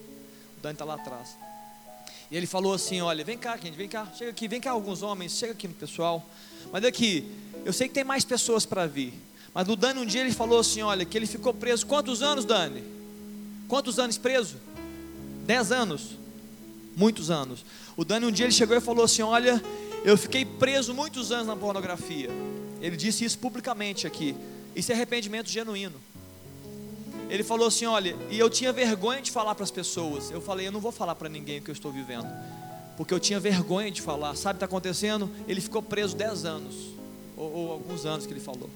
[0.57, 1.37] O Dani está lá atrás.
[2.31, 5.03] E ele falou assim: Olha, vem cá, gente, vem cá, chega aqui, vem cá, alguns
[5.03, 6.25] homens, chega aqui pessoal.
[6.71, 7.29] Mas aqui,
[7.65, 9.13] eu sei que tem mais pessoas para vir.
[9.53, 11.85] Mas o Dani um dia ele falou assim: Olha, que ele ficou preso.
[11.85, 12.81] Quantos anos, Dani?
[13.67, 14.55] Quantos anos preso?
[15.45, 16.17] Dez anos.
[16.95, 17.65] Muitos anos.
[17.97, 19.61] O Dani um dia ele chegou e falou assim: Olha,
[20.05, 22.29] eu fiquei preso muitos anos na pornografia.
[22.79, 24.35] Ele disse isso publicamente aqui.
[24.73, 25.99] Isso é arrependimento genuíno.
[27.31, 30.29] Ele falou assim: Olha, e eu tinha vergonha de falar para as pessoas.
[30.29, 32.27] Eu falei: Eu não vou falar para ninguém o que eu estou vivendo,
[32.97, 34.35] porque eu tinha vergonha de falar.
[34.35, 35.31] Sabe o que está acontecendo?
[35.47, 36.75] Ele ficou preso 10 anos,
[37.37, 38.69] ou, ou alguns anos que ele falou.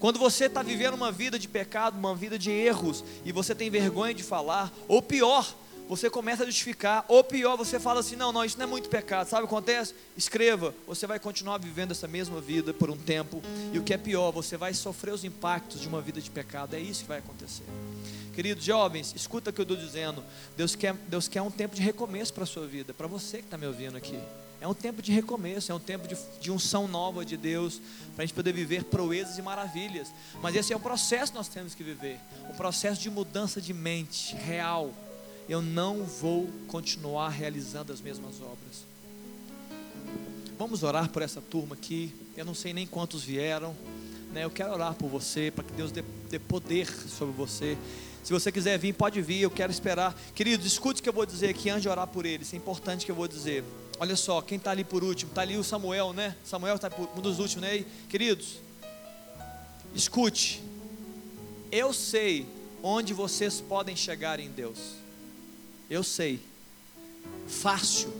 [0.00, 3.70] Quando você está vivendo uma vida de pecado, uma vida de erros, e você tem
[3.70, 5.54] vergonha de falar, ou pior,
[5.88, 8.88] você começa a justificar, ou pior, você fala assim: não, não, isso não é muito
[8.88, 9.28] pecado.
[9.28, 9.94] Sabe o que acontece?
[10.16, 13.98] Escreva, você vai continuar vivendo essa mesma vida por um tempo, e o que é
[13.98, 16.74] pior, você vai sofrer os impactos de uma vida de pecado.
[16.74, 17.64] É isso que vai acontecer.
[18.34, 20.24] Queridos jovens, escuta o que eu estou dizendo.
[20.56, 23.44] Deus quer, Deus quer um tempo de recomeço para a sua vida, para você que
[23.44, 24.18] está me ouvindo aqui.
[24.60, 27.80] É um tempo de recomeço, é um tempo de, de unção nova de Deus,
[28.14, 30.10] para a gente poder viver proezas e maravilhas.
[30.40, 32.18] Mas esse é o processo que nós temos que viver
[32.48, 34.90] um processo de mudança de mente real
[35.48, 38.84] eu não vou continuar realizando as mesmas obras.
[40.58, 42.14] Vamos orar por essa turma aqui.
[42.36, 43.76] Eu não sei nem quantos vieram.
[44.32, 44.44] Né?
[44.44, 47.76] Eu quero orar por você, para que Deus dê, dê poder sobre você.
[48.22, 49.42] Se você quiser vir, pode vir.
[49.42, 50.16] Eu quero esperar.
[50.34, 52.54] Queridos, escute o que eu vou dizer aqui antes de orar por eles.
[52.54, 53.62] É importante que eu vou dizer.
[53.98, 55.30] Olha só, quem está ali por último?
[55.30, 56.34] Está ali o Samuel, né?
[56.42, 57.84] Samuel está um dos últimos, né?
[58.08, 58.60] Queridos,
[59.94, 60.62] escute.
[61.70, 62.46] Eu sei
[62.82, 65.03] onde vocês podem chegar em Deus.
[65.88, 66.40] Eu sei.
[67.46, 68.12] Fácil.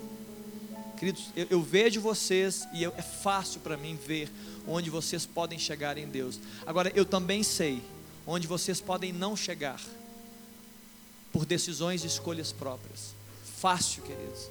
[0.99, 4.31] Queridos, eu, eu vejo vocês e eu, é fácil para mim ver
[4.67, 6.39] onde vocês podem chegar em Deus.
[6.67, 7.83] Agora, eu também sei
[8.27, 9.81] onde vocês podem não chegar
[11.33, 13.15] por decisões e escolhas próprias.
[13.59, 14.49] Fácil, queridos.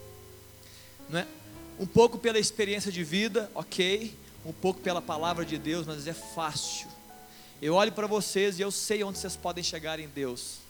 [1.10, 1.28] Não é?
[1.80, 4.14] Um pouco pela experiência de vida, ok.
[4.46, 6.88] Um pouco pela palavra de Deus, mas é fácil.
[7.62, 10.63] Eu olho para vocês e eu sei onde vocês podem chegar em Deus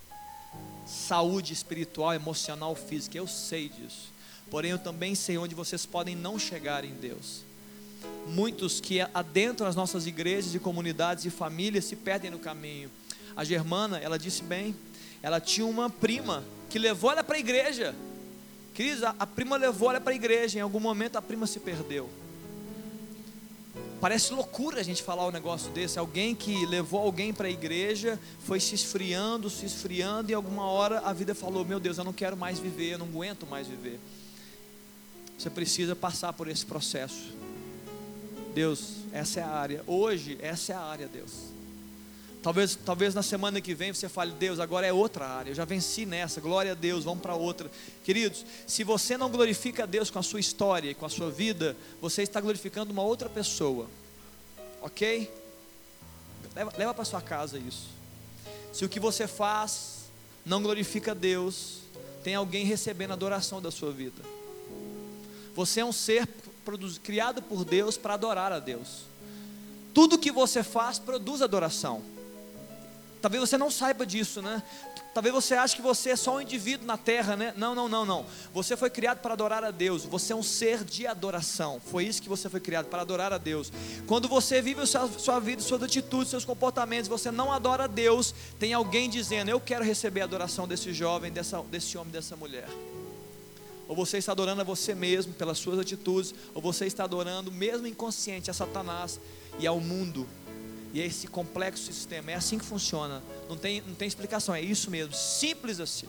[0.86, 3.18] saúde espiritual, emocional, física.
[3.18, 4.12] Eu sei disso.
[4.50, 7.42] Porém, eu também sei onde vocês podem não chegar em Deus.
[8.28, 12.92] Muitos que adentram as nossas igrejas e comunidades e famílias se perdem no caminho.
[13.36, 14.76] A Germana, ela disse bem,
[15.22, 17.96] ela tinha uma prima que levou ela para a igreja.
[18.74, 20.60] Cris, a, a prima levou ela para a igreja.
[20.60, 22.10] Em algum momento a prima se perdeu.
[24.04, 25.97] Parece loucura a gente falar um negócio desse.
[25.97, 30.99] Alguém que levou alguém para a igreja, foi se esfriando, se esfriando, e alguma hora
[31.06, 33.97] a vida falou: Meu Deus, eu não quero mais viver, eu não aguento mais viver.
[35.38, 37.34] Você precisa passar por esse processo.
[38.54, 39.84] Deus, essa é a área.
[39.88, 41.53] Hoje, essa é a área, Deus.
[42.44, 45.52] Talvez, talvez na semana que vem você fale, Deus, agora é outra área.
[45.52, 47.72] Eu já venci nessa, glória a Deus, vamos para outra.
[48.04, 51.32] Queridos, se você não glorifica a Deus com a sua história e com a sua
[51.32, 53.89] vida, você está glorificando uma outra pessoa.
[54.82, 55.34] Ok?
[56.54, 57.88] Leva, leva para sua casa isso.
[58.74, 60.10] Se o que você faz
[60.46, 61.78] não glorifica a Deus,
[62.26, 64.22] tem alguém recebendo a adoração da sua vida.
[65.56, 66.28] Você é um ser
[67.02, 69.04] criado por Deus para adorar a Deus.
[69.94, 72.12] Tudo que você faz produz adoração.
[73.24, 74.61] Talvez você não saiba disso, né?
[75.13, 77.53] Talvez você ache que você é só um indivíduo na terra, né?
[77.55, 78.26] Não, não, não, não.
[78.53, 80.03] Você foi criado para adorar a Deus.
[80.03, 81.80] Você é um ser de adoração.
[81.89, 83.71] Foi isso que você foi criado para adorar a Deus.
[84.07, 88.36] Quando você vive a sua, vida, suas atitudes, seus comportamentos, você não adora a Deus,
[88.59, 92.67] tem alguém dizendo: Eu quero receber a adoração desse jovem, dessa, desse homem, dessa mulher.
[93.88, 97.88] Ou você está adorando a você mesmo pelas suas atitudes, ou você está adorando, mesmo
[97.88, 99.17] inconsciente, a Satanás
[99.59, 100.28] e ao mundo
[100.94, 102.32] e é esse complexo sistema.
[102.32, 103.22] É assim que funciona.
[103.50, 105.14] Não tem, não tem explicação, é isso mesmo.
[105.14, 106.08] Simples assim.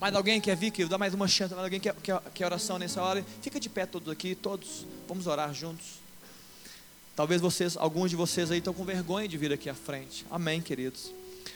[0.00, 2.78] Mais alguém quer vir, que dá mais uma chance, mais alguém quer, quer, quer oração
[2.78, 3.24] nessa hora?
[3.40, 4.84] Fica de pé todos aqui, todos.
[5.06, 6.00] Vamos orar juntos.
[7.14, 10.26] Talvez vocês, alguns de vocês aí estão com vergonha de vir aqui à frente.
[10.30, 11.12] Amém, queridos.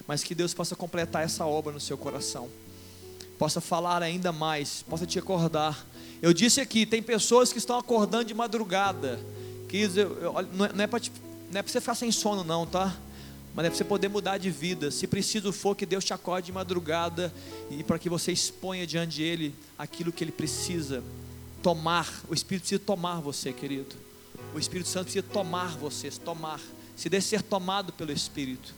[0.06, 2.48] Mas que Deus possa completar essa obra no seu coração.
[3.38, 5.84] Possa falar ainda mais, possa te acordar.
[6.22, 9.18] Eu disse aqui, tem pessoas que estão acordando de madrugada.
[9.68, 11.10] Queridos, eu, eu, não é, é para te
[11.54, 12.92] não é para você ficar sem sono, não, tá?
[13.54, 14.90] Mas é para você poder mudar de vida.
[14.90, 17.32] Se preciso for, que Deus te acorde de madrugada
[17.70, 21.00] e para que você exponha diante dele aquilo que ele precisa
[21.62, 22.12] tomar.
[22.28, 23.94] O Espírito precisa tomar você, querido.
[24.52, 26.60] O Espírito Santo precisa tomar você, tomar.
[26.96, 28.74] Se deixe ser tomado pelo Espírito.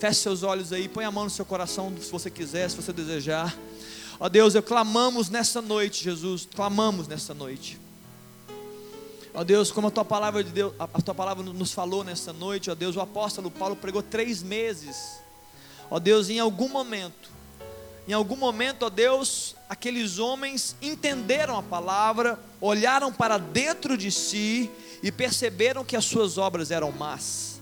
[0.00, 2.92] Feche seus olhos aí, põe a mão no seu coração, se você quiser, se você
[2.92, 3.56] desejar.
[4.18, 7.85] Ó Deus, eu clamamos nessa noite, Jesus, clamamos nessa noite.
[9.38, 12.70] Ó Deus, como a tua palavra de Deus, a tua palavra nos falou nessa noite,
[12.70, 15.20] ó Deus, o apóstolo Paulo pregou três meses.
[15.90, 17.28] Ó Deus, em algum momento,
[18.08, 24.70] em algum momento, ó Deus, aqueles homens entenderam a palavra, olharam para dentro de si
[25.02, 27.55] e perceberam que as suas obras eram más.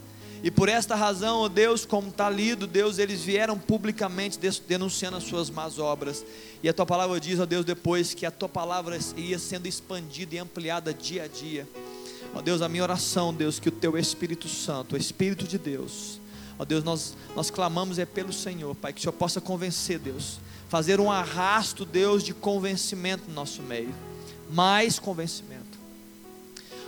[0.44, 4.38] E por esta razão, ó Deus, como está lido, Deus, eles vieram publicamente
[4.68, 6.22] denunciando as suas más obras.
[6.62, 10.34] E a tua palavra diz, ó Deus, depois que a tua palavra ia sendo expandida
[10.34, 11.66] e ampliada dia a dia.
[12.34, 16.20] Ó Deus, a minha oração, Deus, que o teu Espírito Santo, o Espírito de Deus,
[16.58, 20.38] ó Deus, nós, nós clamamos é pelo Senhor, Pai, que o Senhor possa convencer, Deus,
[20.68, 23.94] fazer um arrasto, Deus, de convencimento no nosso meio,
[24.50, 25.63] mais convencimento.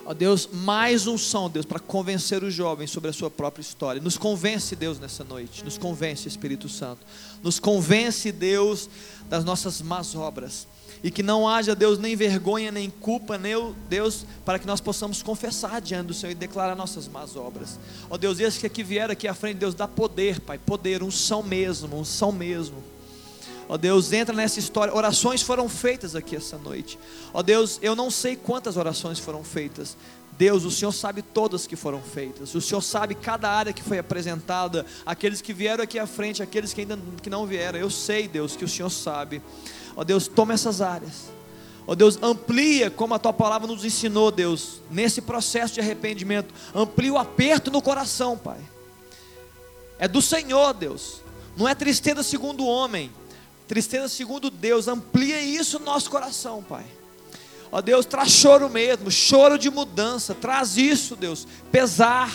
[0.09, 4.01] Ó Deus, mais unção, Deus, para convencer os jovens sobre a sua própria história.
[4.01, 5.65] Nos convence, Deus, nessa noite.
[5.65, 7.01] Nos convence, Espírito Santo.
[7.43, 8.89] Nos convence, Deus,
[9.29, 10.69] das nossas más obras.
[11.03, 13.55] E que não haja, Deus, nem vergonha, nem culpa, nem,
[13.89, 17.77] Deus, para que nós possamos confessar diante do Senhor e declarar nossas más obras.
[18.09, 21.43] Ó Deus, esse que aqui vier aqui à frente, Deus, dá poder, Pai, poder, unção
[21.43, 22.96] mesmo, unção mesmo
[23.69, 24.95] Ó oh Deus, entra nessa história.
[24.95, 26.99] Orações foram feitas aqui essa noite.
[27.35, 29.97] Ó oh Deus, eu não sei quantas orações foram feitas.
[30.39, 32.55] Deus, o Senhor sabe todas que foram feitas.
[32.55, 34.87] O Senhor sabe cada área que foi apresentada.
[35.05, 37.79] Aqueles que vieram aqui à frente, aqueles que ainda que não vieram.
[37.79, 39.43] Eu sei, Deus, que o Senhor sabe.
[39.97, 41.31] Ó Deus, toma essas áreas.
[41.87, 46.53] Ó Deus, amplia como a tua palavra nos ensinou, Deus, nesse processo de arrependimento.
[46.75, 48.61] Amplia o aperto no coração, Pai.
[49.99, 51.23] É do Senhor, Deus.
[51.57, 53.11] Não é tristeza segundo o homem
[53.67, 56.85] Tristeza segundo Deus, amplia isso no nosso coração, Pai.
[57.73, 62.33] Ó Deus, traz choro mesmo, choro de mudança, traz isso, Deus, pesar.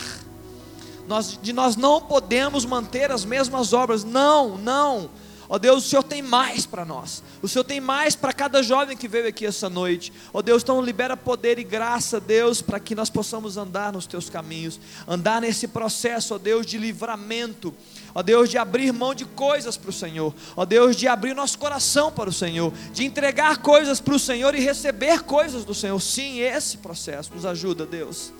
[1.08, 5.10] Nós, de nós não podemos manter as mesmas obras, não, não.
[5.54, 7.22] Ó Deus, o Senhor tem mais para nós.
[7.42, 10.10] O Senhor tem mais para cada jovem que veio aqui essa noite.
[10.32, 14.30] Ó Deus, então libera poder e graça, Deus, para que nós possamos andar nos teus
[14.30, 17.74] caminhos, andar nesse processo, ó Deus, de livramento
[18.14, 21.58] ó Deus, de abrir mão de coisas para o Senhor, ó Deus, de abrir nosso
[21.58, 26.00] coração para o Senhor, de entregar coisas para o Senhor e receber coisas do Senhor.
[26.00, 28.32] Sim, esse processo nos ajuda, Deus.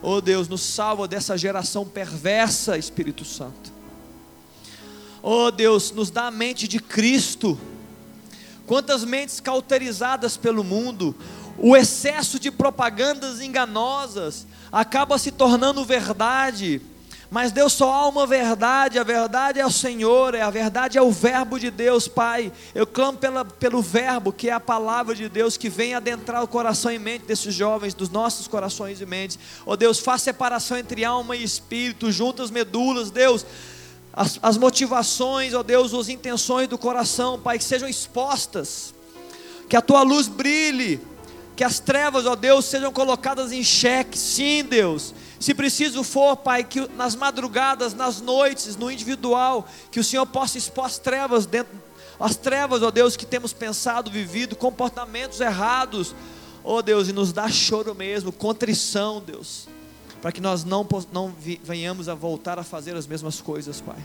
[0.00, 3.77] Oh Deus, nos salva dessa geração perversa, Espírito Santo.
[5.22, 7.58] Oh Deus, nos dá a mente de Cristo.
[8.66, 11.14] Quantas mentes cauterizadas pelo mundo,
[11.56, 16.80] o excesso de propagandas enganosas acaba se tornando verdade
[17.30, 21.02] mas Deus só há uma verdade, a verdade é o Senhor, é a verdade é
[21.02, 22.50] o Verbo de Deus, Pai.
[22.74, 26.48] Eu clamo pela, pelo Verbo, que é a palavra de Deus, que vem adentrar o
[26.48, 29.38] coração e mente desses jovens, dos nossos corações e mentes.
[29.66, 33.44] Oh, Deus, faz separação entre alma e espírito, junta as medulas, Deus.
[34.18, 38.92] As, as motivações, ó Deus, as intenções do coração, Pai, que sejam expostas,
[39.68, 41.00] que a tua luz brilhe,
[41.54, 45.14] que as trevas, ó Deus, sejam colocadas em xeque, sim, Deus.
[45.38, 50.58] Se preciso for, Pai, que nas madrugadas, nas noites, no individual, que o Senhor possa
[50.58, 51.80] expor as trevas dentro,
[52.18, 56.12] as trevas, ó Deus, que temos pensado, vivido, comportamentos errados,
[56.64, 59.68] ó Deus, e nos dá choro mesmo, contrição, Deus,
[60.20, 64.02] para que nós não, não venhamos a voltar a fazer as mesmas coisas, Pai.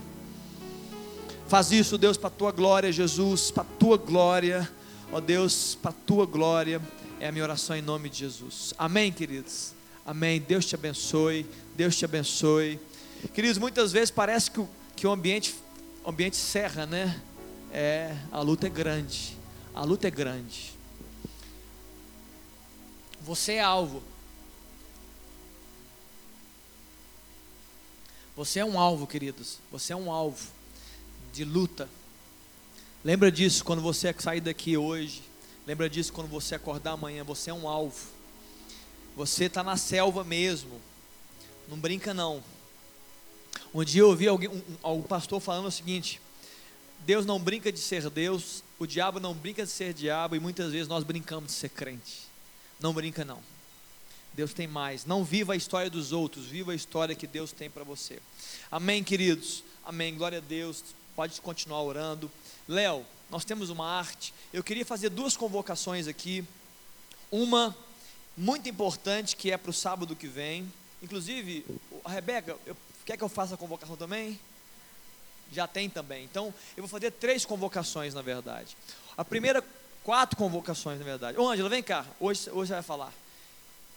[1.48, 4.70] Faz isso, Deus, para a tua glória, Jesus, para a tua glória,
[5.12, 6.80] ó Deus, para a tua glória,
[7.20, 8.74] é a minha oração em nome de Jesus.
[8.78, 9.72] Amém, queridos.
[10.04, 10.40] Amém.
[10.40, 11.46] Deus te abençoe.
[11.74, 12.78] Deus te abençoe.
[13.32, 15.54] Queridos, muitas vezes parece que o, que o ambiente,
[16.04, 17.18] o ambiente serra, né?
[17.72, 19.36] É, a luta é grande.
[19.74, 20.74] A luta é grande.
[23.22, 24.02] Você é alvo.
[28.36, 29.58] Você é um alvo, queridos.
[29.70, 30.48] Você é um alvo
[31.32, 31.88] de luta.
[33.04, 35.22] Lembra disso quando você sair daqui hoje.
[35.66, 37.22] Lembra disso quando você acordar amanhã.
[37.22, 38.08] Você é um alvo.
[39.16, 40.80] Você está na selva mesmo.
[41.68, 42.42] Não brinca não.
[43.72, 46.20] Um dia eu ouvi alguém, um, um pastor falando o seguinte:
[47.00, 50.72] Deus não brinca de ser Deus, o diabo não brinca de ser diabo, e muitas
[50.72, 52.26] vezes nós brincamos de ser crente.
[52.80, 53.40] Não brinca, não.
[54.34, 55.04] Deus tem mais.
[55.04, 58.20] Não viva a história dos outros, viva a história que Deus tem para você.
[58.70, 59.62] Amém, queridos?
[59.84, 60.14] Amém.
[60.16, 60.82] Glória a Deus.
[61.14, 62.30] Pode continuar orando.
[62.68, 64.34] Léo, nós temos uma arte.
[64.52, 66.44] Eu queria fazer duas convocações aqui.
[67.30, 67.76] Uma
[68.36, 70.70] muito importante que é para o sábado que vem.
[71.02, 71.64] Inclusive,
[72.04, 74.38] a Rebeca, eu, quer que eu faça a convocação também?
[75.52, 76.24] Já tem também.
[76.24, 78.76] Então, eu vou fazer três convocações, na verdade.
[79.16, 79.62] A primeira
[80.04, 81.38] Quatro convocações, na verdade.
[81.38, 82.04] Ô, Ângela, vem cá.
[82.20, 83.12] Hoje, hoje você vai falar.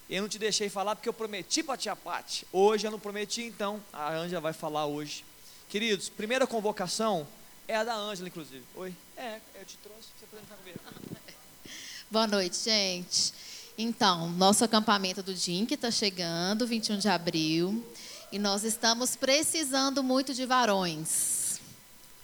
[0.10, 2.47] Eu não te deixei falar porque eu prometi para a tia Pati.
[2.51, 5.26] Hoje eu não prometi, então a Ângela vai falar hoje.
[5.68, 7.28] Queridos, primeira convocação
[7.68, 8.64] é a da Ângela, inclusive.
[8.76, 8.95] Oi?
[9.18, 10.08] É, eu te trouxe.
[10.18, 10.80] Você pode entrar comigo.
[12.10, 13.34] Boa noite, gente.
[13.78, 17.86] Então, nosso acampamento do DINC está chegando, 21 de abril.
[18.32, 21.60] E nós estamos precisando muito de varões.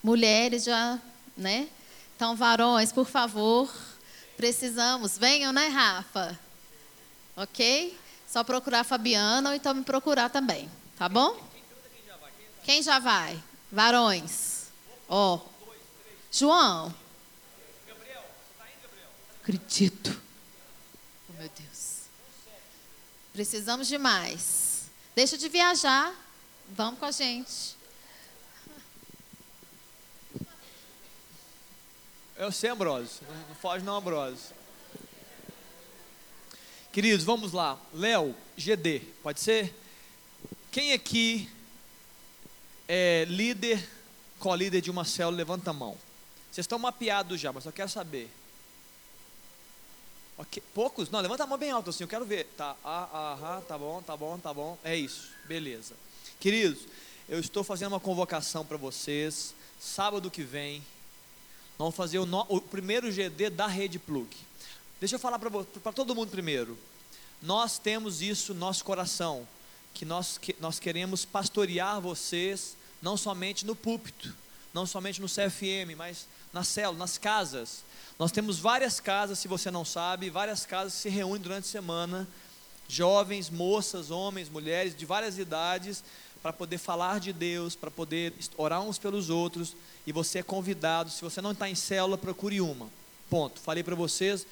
[0.02, 0.98] Mulheres já,
[1.36, 1.68] né?
[2.16, 3.70] Então, varões, por favor,
[4.38, 5.18] precisamos.
[5.18, 6.40] Venham, né, Rafa?
[7.36, 7.98] Ok?
[8.28, 10.70] Só procurar a Fabiana ou então me procurar também.
[10.98, 11.40] Tá bom?
[12.64, 13.42] Quem já vai?
[13.72, 14.68] Varões.
[15.08, 15.36] Ó.
[15.36, 15.54] Oh.
[16.32, 16.94] João.
[19.42, 20.20] Acredito.
[21.30, 22.04] Oh, meu Deus.
[23.34, 24.84] Precisamos de mais.
[25.16, 26.14] Deixa de viajar.
[26.70, 27.76] Vamos com a gente.
[32.38, 33.22] Eu sei, Ambrosio.
[33.50, 34.56] Não foge não, Ambrosio.
[36.94, 37.78] Queridos, vamos lá.
[37.94, 39.76] Léo, GD, pode ser?
[40.72, 41.50] Quem aqui
[42.88, 43.86] é líder,
[44.40, 45.98] co-líder de uma célula, levanta a mão.
[46.52, 48.30] Vocês estão mapeados já, mas eu quero saber.
[50.38, 50.64] Okay.
[50.74, 51.10] Poucos?
[51.10, 52.46] Não, levanta a mão bem alto assim, eu quero ver.
[52.56, 54.78] Tá, ah, ah, tá bom, tá bom, tá bom.
[54.84, 55.96] É isso, beleza.
[56.40, 56.84] Queridos,
[57.28, 60.84] eu estou fazendo uma convocação para vocês, sábado que vem,
[61.78, 64.30] Vamos fazer o, no, o primeiro GD da Rede Plug.
[65.04, 66.78] Deixa eu falar para todo mundo primeiro.
[67.42, 69.46] Nós temos isso no nosso coração,
[69.94, 74.34] que nós, que nós queremos pastorear vocês, não somente no púlpito,
[74.74, 77.84] não somente no CFM, mas na célula, nas casas.
[78.18, 81.72] Nós temos várias casas, se você não sabe, várias casas que se reúnem durante a
[81.72, 82.26] semana,
[82.88, 86.02] jovens, moças, homens, mulheres de várias idades,
[86.42, 89.76] para poder falar de Deus, para poder orar uns pelos outros
[90.08, 91.10] e você é convidado.
[91.10, 92.88] Se você não está em célula, procure uma.
[93.30, 93.60] Ponto.
[93.60, 94.46] Falei para vocês,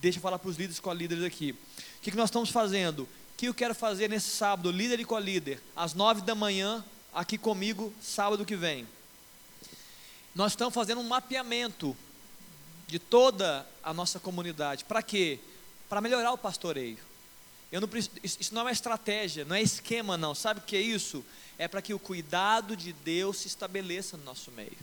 [0.00, 1.52] deixa eu falar para os líderes e co-líderes aqui.
[1.52, 3.02] O que, que nós estamos fazendo?
[3.02, 7.36] O que eu quero fazer nesse sábado, líder e co-líder, às nove da manhã, aqui
[7.36, 8.86] comigo, sábado que vem.
[10.34, 11.96] Nós estamos fazendo um mapeamento
[12.86, 14.84] de toda a nossa comunidade.
[14.84, 15.38] Para quê?
[15.88, 16.98] Para melhorar o pastoreio.
[17.72, 17.88] Não,
[18.24, 20.34] isso não é uma estratégia, não é esquema, não.
[20.34, 21.24] Sabe o que é isso?
[21.56, 24.76] É para que o cuidado de Deus se estabeleça no nosso meio.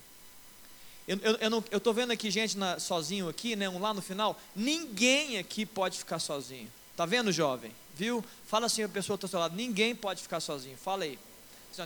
[1.08, 4.38] Eu, eu, eu estou vendo aqui gente na, sozinho aqui, né, um lá no final.
[4.56, 6.70] Ninguém aqui pode ficar sozinho.
[6.98, 7.72] Tá vendo, jovem?
[7.96, 8.24] Viu?
[8.46, 9.56] Fala assim a pessoa do seu lado.
[9.56, 10.78] Ninguém pode ficar sozinho.
[10.78, 11.18] Fala aí.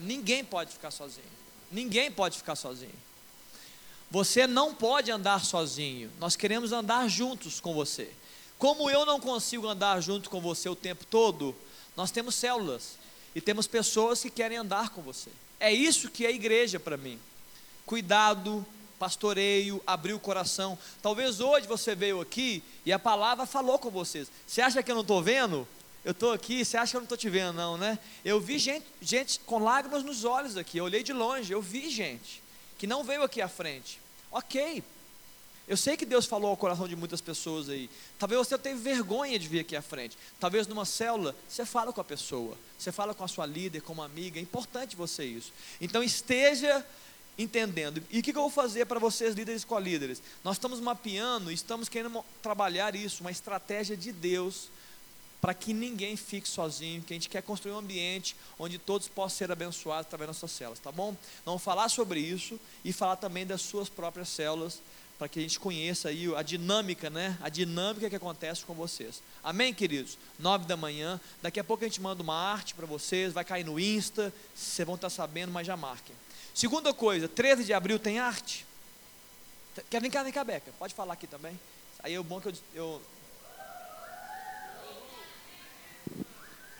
[0.02, 1.28] Ninguém pode ficar sozinho.
[1.72, 2.94] Ninguém pode ficar sozinho.
[4.10, 6.10] Você não pode andar sozinho.
[6.20, 8.12] Nós queremos andar juntos com você.
[8.58, 11.56] Como eu não consigo andar junto com você o tempo todo,
[11.96, 12.98] nós temos células
[13.34, 15.30] e temos pessoas que querem andar com você.
[15.60, 17.20] É isso que é igreja para mim.
[17.86, 18.66] Cuidado,
[19.02, 20.78] pastoreio, abrir o coração.
[21.02, 24.32] Talvez hoje você veio aqui e a palavra falou com vocês.
[24.46, 25.68] Você acha que eu não estou vendo?
[26.06, 27.98] Eu estou aqui, você acha que eu não estou te vendo, não, né?
[28.24, 30.78] Eu vi gente, gente com lágrimas nos olhos aqui.
[30.78, 32.44] Eu olhei de longe, eu vi gente
[32.78, 34.00] que não veio aqui à frente.
[34.32, 34.84] Ok.
[35.68, 37.90] Eu sei que Deus falou ao coração de muitas pessoas aí.
[38.20, 40.16] Talvez você tenha vergonha de vir aqui à frente.
[40.40, 43.94] Talvez numa célula você fala com a pessoa, você fala com a sua líder, com
[43.94, 44.38] uma amiga.
[44.38, 45.52] É importante você isso.
[45.80, 46.86] Então esteja
[47.42, 48.04] entendendo.
[48.10, 50.22] E o que eu vou fazer para vocês, líderes com líderes?
[50.44, 54.70] Nós estamos mapeando, estamos querendo trabalhar isso, uma estratégia de Deus
[55.42, 59.40] para que ninguém fique sozinho, que a gente quer construir um ambiente onde todos possam
[59.40, 61.18] ser abençoados através das nossas células, tá bom?
[61.44, 64.80] Vamos falar sobre isso e falar também das suas próprias células,
[65.18, 67.38] para que a gente conheça aí a dinâmica, né?
[67.42, 69.22] A dinâmica que acontece com vocês.
[69.44, 70.18] Amém, queridos?
[70.40, 71.20] Nove da manhã.
[71.42, 74.84] Daqui a pouco a gente manda uma arte para vocês, vai cair no Insta, vocês
[74.84, 76.16] vão estar sabendo, mas já marquem.
[76.54, 78.66] Segunda coisa, 13 de abril tem arte?
[79.90, 80.72] Quer vem cá, vem cá, Beca.
[80.78, 81.58] Pode falar aqui também.
[82.04, 83.02] Aí é o bom que eu, eu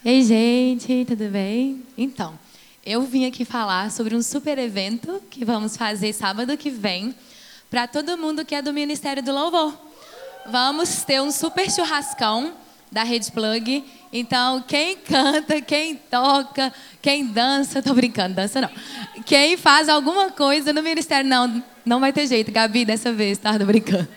[0.04, 1.84] Ei, gente, tudo bem?
[1.96, 2.36] Então,
[2.84, 7.14] eu vim aqui falar sobre um super evento que vamos fazer sábado que vem
[7.70, 9.72] para todo mundo que é do Ministério do Louvor.
[10.50, 12.52] Vamos ter um super churrascão
[12.90, 13.84] da Rede Plug.
[14.12, 18.70] Então, quem canta, quem toca, quem dança, tô brincando, dança não.
[19.24, 23.58] Quem faz alguma coisa no ministério, não, não vai ter jeito, Gabi, dessa vez, tá?
[23.58, 24.08] Tô brincando.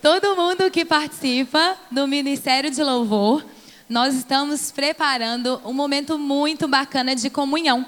[0.00, 3.44] Todo mundo que participa do Ministério de Louvor
[3.88, 7.84] nós estamos preparando um momento muito bacana de comunhão,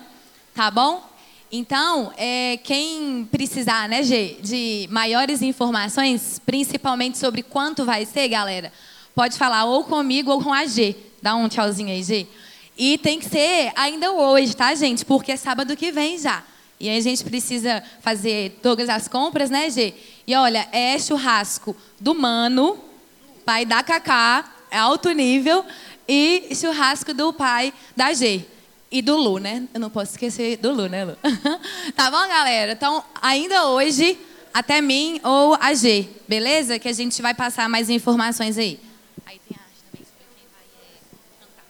[0.55, 1.03] tá bom?
[1.51, 8.73] Então, é, quem precisar, né, G, de maiores informações, principalmente sobre quanto vai ser, galera,
[9.15, 10.95] pode falar ou comigo ou com a G.
[11.27, 12.25] Dá um tchauzinho aí, G.
[12.79, 15.05] E tem que ser ainda hoje, tá, gente?
[15.05, 16.45] Porque é sábado que vem já.
[16.79, 19.93] E aí a gente precisa fazer todas as compras, né, G?
[20.25, 22.79] E olha, é churrasco do Mano,
[23.45, 25.65] pai da Cacá, é alto nível,
[26.07, 28.45] e churrasco do pai da G.
[28.89, 29.65] E do Lu, né?
[29.75, 31.17] Eu não posso esquecer do Lu, né, Lu?
[31.97, 32.71] tá bom, galera?
[32.71, 34.17] Então, ainda hoje,
[34.55, 36.79] até mim ou a G, beleza?
[36.79, 38.79] Que a gente vai passar mais informações aí.
[39.27, 41.03] Aí tem a arte também sobre quem vai é,
[41.41, 41.65] cantar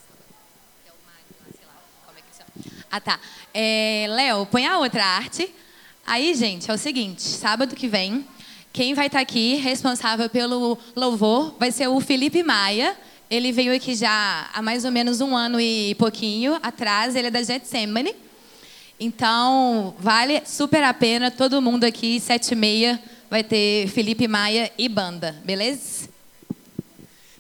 [0.85, 1.25] que é o Mário,
[1.57, 2.86] sei lá, como é que chama.
[2.97, 3.21] Ah, tá.
[3.53, 5.53] É, Léo, põe a outra arte.
[6.07, 8.27] Aí, gente, é o seguinte, sábado que vem,
[8.73, 12.97] quem vai estar tá aqui responsável pelo louvor vai ser o Felipe Maia,
[13.29, 17.15] ele veio aqui já há mais ou menos um ano e pouquinho atrás.
[17.15, 18.17] Ele é da Getsemane.
[18.99, 21.31] Então, vale super a pena.
[21.31, 25.37] Todo mundo aqui, sete e meia, vai ter Felipe Maia e banda.
[25.45, 26.09] Beleza?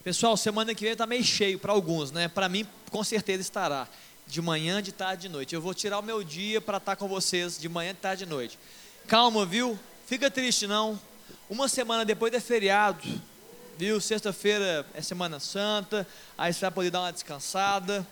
[0.05, 2.29] Pessoal, semana que vem está meio cheio para alguns, né?
[2.29, 3.89] Para mim, com certeza estará.
[4.27, 5.55] De manhã, de tarde, de noite.
[5.55, 8.25] Eu vou tirar o meu dia para estar tá com vocês de manhã, de tarde,
[8.25, 8.59] de noite.
[9.07, 9.79] Calma, viu?
[10.07, 11.01] Fica triste não.
[11.49, 13.07] Uma semana depois é feriado
[13.77, 14.01] viu?
[14.01, 16.07] Sexta-feira é Semana Santa,
[16.37, 18.07] aí você vai poder dar uma descansada.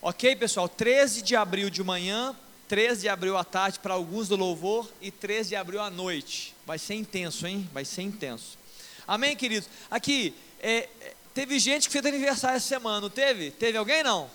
[0.00, 0.68] Ok, pessoal?
[0.68, 2.34] 13 de abril de manhã,
[2.68, 6.54] 13 de abril à tarde para alguns do louvor e 13 de abril à noite.
[6.66, 7.68] Vai ser intenso, hein?
[7.72, 8.58] Vai ser intenso.
[9.06, 9.68] Amém, queridos?
[9.90, 13.50] Aqui, é, é teve gente que fez aniversário essa semana, não teve?
[13.50, 14.30] Teve alguém não?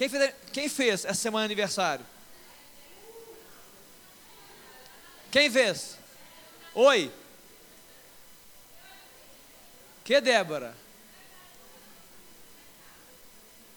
[0.00, 2.06] Quem fez, quem fez essa semana aniversário?
[5.30, 5.98] Quem fez?
[6.74, 7.12] Oi?
[10.02, 10.74] Que, Débora?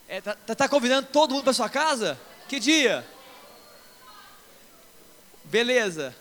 [0.07, 2.17] É, tá, tá, tá convidando todo mundo para sua casa?
[2.47, 3.05] Que dia?
[5.43, 6.15] Beleza.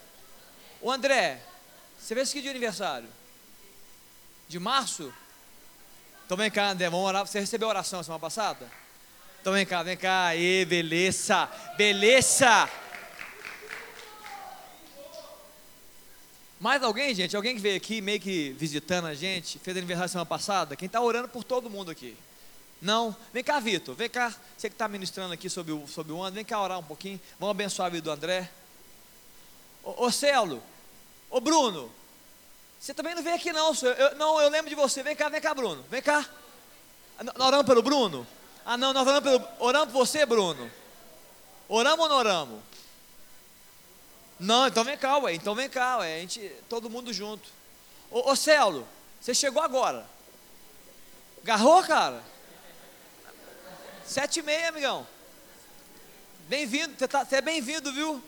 [0.80, 1.40] O André,
[1.96, 3.08] você fez que dia de aniversário?
[4.48, 5.14] De março?
[6.26, 7.24] Então vem cá, André, vamos orar.
[7.24, 8.81] Você recebeu a oração semana passada?
[9.42, 10.26] Então vem cá, vem cá.
[10.26, 11.48] Aê, beleza.
[11.76, 12.70] Beleza.
[16.60, 17.34] Mais alguém, gente?
[17.34, 20.76] Alguém que veio aqui meio que visitando a gente, fez aniversário semana passada?
[20.76, 22.16] Quem está orando por todo mundo aqui?
[22.80, 23.16] Não?
[23.32, 23.96] Vem cá, Vitor.
[23.96, 24.32] Vem cá.
[24.56, 27.20] Você que está ministrando aqui sobre o, sobre o ano, vem cá orar um pouquinho.
[27.36, 28.48] Vamos abençoar a vida do André.
[29.82, 30.62] Ô, ô Celo.
[31.28, 31.90] Ô Bruno.
[32.78, 33.96] Você também não veio aqui não, senhor.
[33.98, 35.02] Eu, não, eu lembro de você.
[35.02, 35.84] Vem cá, vem cá, Bruno.
[35.90, 36.24] Vem cá.
[37.36, 38.24] Nós oramos pelo Bruno?
[38.64, 40.70] Ah, não, nós oramos, pelo, oramos por você, Bruno.
[41.68, 42.60] Oramos ou não oramos?
[44.38, 45.34] Não, então vem cá, ué.
[45.34, 46.16] Então vem cá, ué.
[46.16, 47.48] A gente, todo mundo junto.
[48.10, 48.86] Ô, ô Celo,
[49.20, 50.06] você chegou agora.
[51.42, 52.22] Garrou, cara?
[54.04, 55.06] Sete e meia, amigão.
[56.48, 58.22] Bem-vindo, você, tá, é bem-vindo, viu?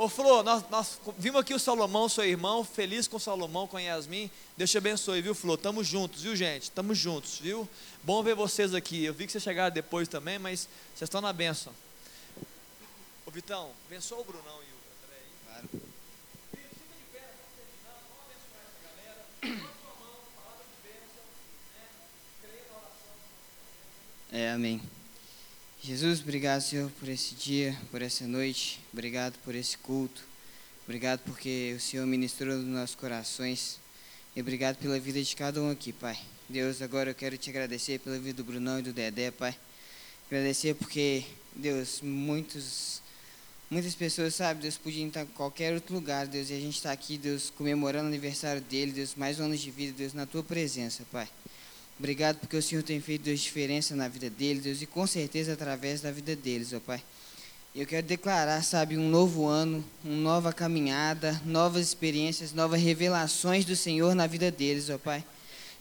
[0.00, 4.30] Ô Flor, nós, nós, vimos aqui o Salomão, seu irmão, feliz com Salomão, com Yasmin.
[4.56, 5.58] Deus te abençoe, viu, Flor?
[5.58, 6.70] Tamo juntos, viu, gente?
[6.70, 7.68] Tamo juntos, viu?
[8.04, 9.04] Bom ver vocês aqui.
[9.04, 11.72] Eu vi que vocês chegaram depois também, mas vocês estão na bênção.
[13.26, 14.66] Ô Vitão, abençoa o Brunão e
[15.66, 15.80] o
[24.30, 24.80] é, amém.
[25.80, 28.80] Jesus, obrigado, Senhor, por esse dia, por essa noite.
[28.92, 30.22] Obrigado por esse culto.
[30.84, 33.78] Obrigado porque o Senhor ministrou nos nossos corações.
[34.34, 36.18] E obrigado pela vida de cada um aqui, Pai.
[36.48, 39.56] Deus, agora eu quero te agradecer pela vida do Brunão e do Dedé, Pai.
[40.26, 41.24] Agradecer porque,
[41.54, 43.00] Deus, muitos
[43.70, 46.90] Muitas pessoas, sabe, Deus podiam estar em qualquer outro lugar, Deus, e a gente está
[46.90, 51.04] aqui, Deus, comemorando o aniversário dele, Deus, mais anos de vida, Deus, na tua presença,
[51.12, 51.28] Pai.
[51.98, 55.52] Obrigado porque o Senhor tem feito, Deus, diferença na vida dele, Deus, e com certeza
[55.52, 57.02] através da vida deles, ó Pai.
[57.74, 63.74] Eu quero declarar, sabe, um novo ano, uma nova caminhada, novas experiências, novas revelações do
[63.74, 65.24] Senhor na vida deles, ó Pai.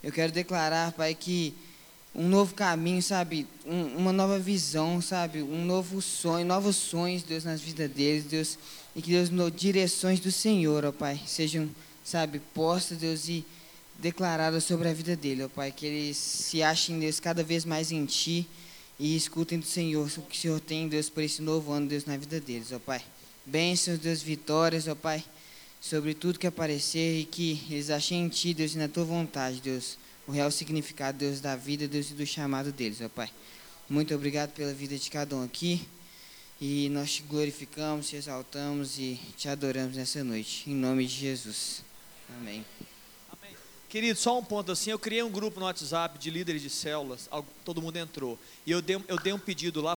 [0.02, 1.54] Eu quero declarar, Pai, que
[2.16, 7.44] um novo caminho, sabe, um, uma nova visão, sabe, um novo sonho, novos sonhos, Deus,
[7.44, 8.58] nas vidas deles, Deus,
[8.96, 11.70] e que Deus, no, direções do Senhor, ó Pai, sejam,
[12.04, 13.46] sabe, postas, Deus, e
[14.00, 17.92] declaradas sobre a vida dele, ó Pai, que eles se achem, Deus, cada vez mais
[17.92, 18.48] em Ti
[19.00, 22.06] e escutem do Senhor o que o Senhor tem, Deus, por esse novo ano, Deus,
[22.06, 23.02] na vida deles, ó Pai.
[23.46, 25.24] Bênçãos, Deus, vitórias, ó Pai,
[25.82, 29.62] sobre tudo que aparecer e que eles achem em Ti, Deus, e na Tua vontade,
[29.62, 29.98] Deus,
[30.28, 33.30] o real significado, Deus, da vida, Deus, e do chamado deles, ó Pai.
[33.90, 35.88] Muito obrigado pela vida de cada um aqui.
[36.60, 40.70] E nós te glorificamos, te exaltamos e te adoramos nessa noite.
[40.70, 41.84] Em nome de Jesus.
[42.36, 42.66] Amém.
[43.90, 47.30] Querido, só um ponto assim, eu criei um grupo no WhatsApp de líderes de células,
[47.64, 48.38] todo mundo entrou.
[48.66, 49.96] E eu dei, eu dei um pedido lá